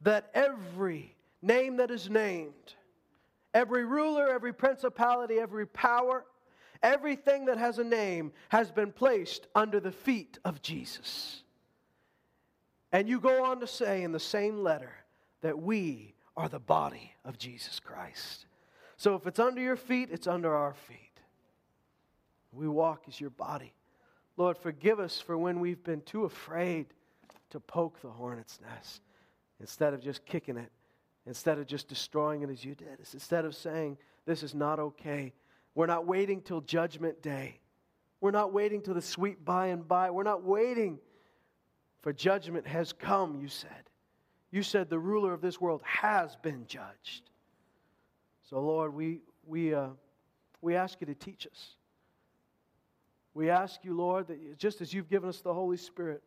[0.02, 2.76] that every name that is named,
[3.54, 6.26] Every ruler, every principality, every power,
[6.84, 11.44] everything that has a name has been placed under the feet of Jesus.
[12.92, 14.92] And you go on to say in the same letter
[15.42, 18.46] that we are the body of Jesus Christ.
[18.98, 20.98] So if it's under your feet, it's under our feet.
[22.52, 23.74] We walk as your body.
[24.38, 26.88] Lord, forgive us for when we've been too afraid
[27.50, 29.02] to poke the hornet's nest
[29.60, 30.72] instead of just kicking it
[31.26, 33.00] instead of just destroying it as you did.
[33.14, 35.34] instead of saying, This is not okay.
[35.76, 37.60] We're not waiting till judgment day.
[38.22, 40.10] We're not waiting till the sweet by and by.
[40.10, 41.00] We're not waiting
[42.02, 43.70] for judgment has come, you said.
[44.52, 47.30] You said the ruler of this world has been judged.
[48.50, 49.90] So, Lord, we, we, uh,
[50.62, 51.76] we ask you to teach us.
[53.34, 56.24] We ask you, Lord, that just as you've given us the Holy Spirit,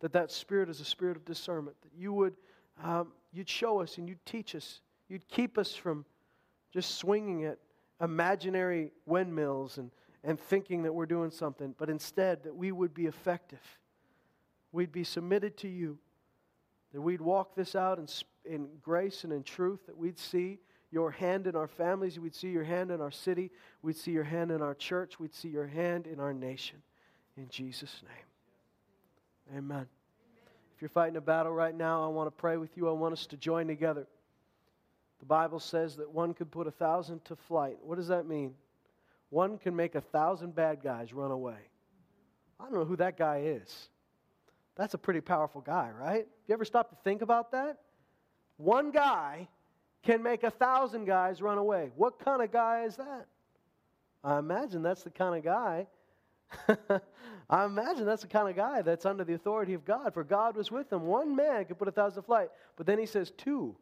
[0.00, 2.34] that that Spirit is a spirit of discernment, that you would
[2.82, 4.80] um, you'd show us and you'd teach us.
[5.08, 6.04] You'd keep us from
[6.72, 7.58] just swinging at
[8.00, 9.90] imaginary windmills and,
[10.24, 13.60] and thinking that we're doing something, but instead that we would be effective.
[14.72, 15.98] We'd be submitted to you,
[16.92, 18.06] that we'd walk this out in,
[18.44, 20.58] in grace and in truth, that we'd see
[20.90, 23.50] your hand in our families, we'd see your hand in our city,
[23.82, 26.82] we'd see your hand in our church, we'd see your hand in our nation.
[27.36, 29.58] In Jesus' name.
[29.58, 30.01] Amen
[30.82, 32.88] you're fighting a battle right now, I want to pray with you.
[32.88, 34.04] I want us to join together.
[35.20, 37.76] The Bible says that one could put a thousand to flight.
[37.84, 38.54] What does that mean?
[39.30, 41.58] One can make a thousand bad guys run away.
[42.58, 43.90] I don't know who that guy is.
[44.74, 46.26] That's a pretty powerful guy, right?
[46.48, 47.78] You ever stop to think about that?
[48.56, 49.46] One guy
[50.02, 51.92] can make a thousand guys run away.
[51.94, 53.28] What kind of guy is that?
[54.24, 55.86] I imagine that's the kind of guy
[57.50, 60.56] I imagine that's the kind of guy that's under the authority of God, for God
[60.56, 61.02] was with him.
[61.02, 63.76] One man could put a thousand to flight, but then he says two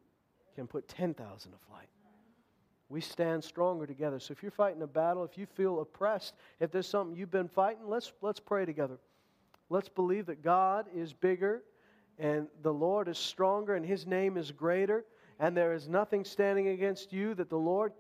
[0.55, 1.87] can put 10,000 to flight.
[2.89, 4.19] We stand stronger together.
[4.19, 7.49] So if you're fighting a battle, if you feel oppressed, if there's something you've been
[7.49, 8.99] fighting, let's, let's pray together.
[9.69, 11.63] Let's believe that God is bigger
[12.19, 15.05] and the Lord is stronger and his name is greater,
[15.39, 17.93] and there is nothing standing against you that the Lord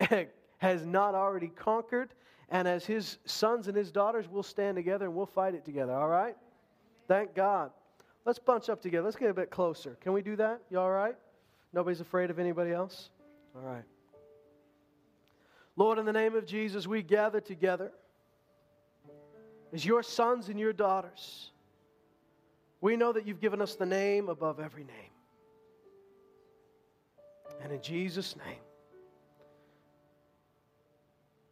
[0.58, 2.14] has not already conquered
[2.48, 5.92] and as his sons and his daughters, we'll stand together and we'll fight it together,
[5.92, 6.36] all right?
[7.08, 7.70] Thank God.
[8.24, 9.04] Let's bunch up together.
[9.04, 9.96] Let's get a bit closer.
[10.00, 10.60] Can we do that?
[10.70, 11.16] You all right?
[11.72, 13.10] Nobody's afraid of anybody else?
[13.56, 13.84] All right.
[15.76, 17.92] Lord, in the name of Jesus, we gather together
[19.72, 21.50] as your sons and your daughters.
[22.80, 25.12] We know that you've given us the name above every name.
[27.62, 28.58] And in Jesus' name,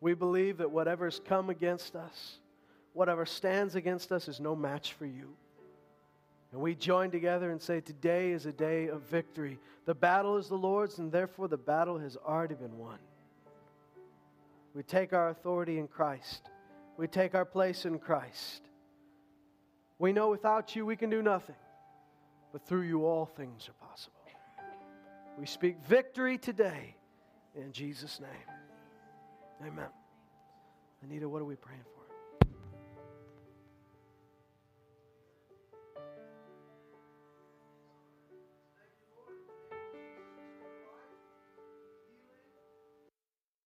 [0.00, 2.38] we believe that whatever's come against us,
[2.92, 5.34] whatever stands against us, is no match for you.
[6.52, 9.58] And we join together and say, Today is a day of victory.
[9.84, 12.98] The battle is the Lord's, and therefore the battle has already been won.
[14.74, 16.48] We take our authority in Christ.
[16.96, 18.62] We take our place in Christ.
[19.98, 21.56] We know without you we can do nothing,
[22.52, 24.16] but through you all things are possible.
[25.38, 26.96] We speak victory today
[27.54, 28.59] in Jesus' name.
[29.62, 29.88] Amen.
[31.02, 31.99] Anita, what are we praying for?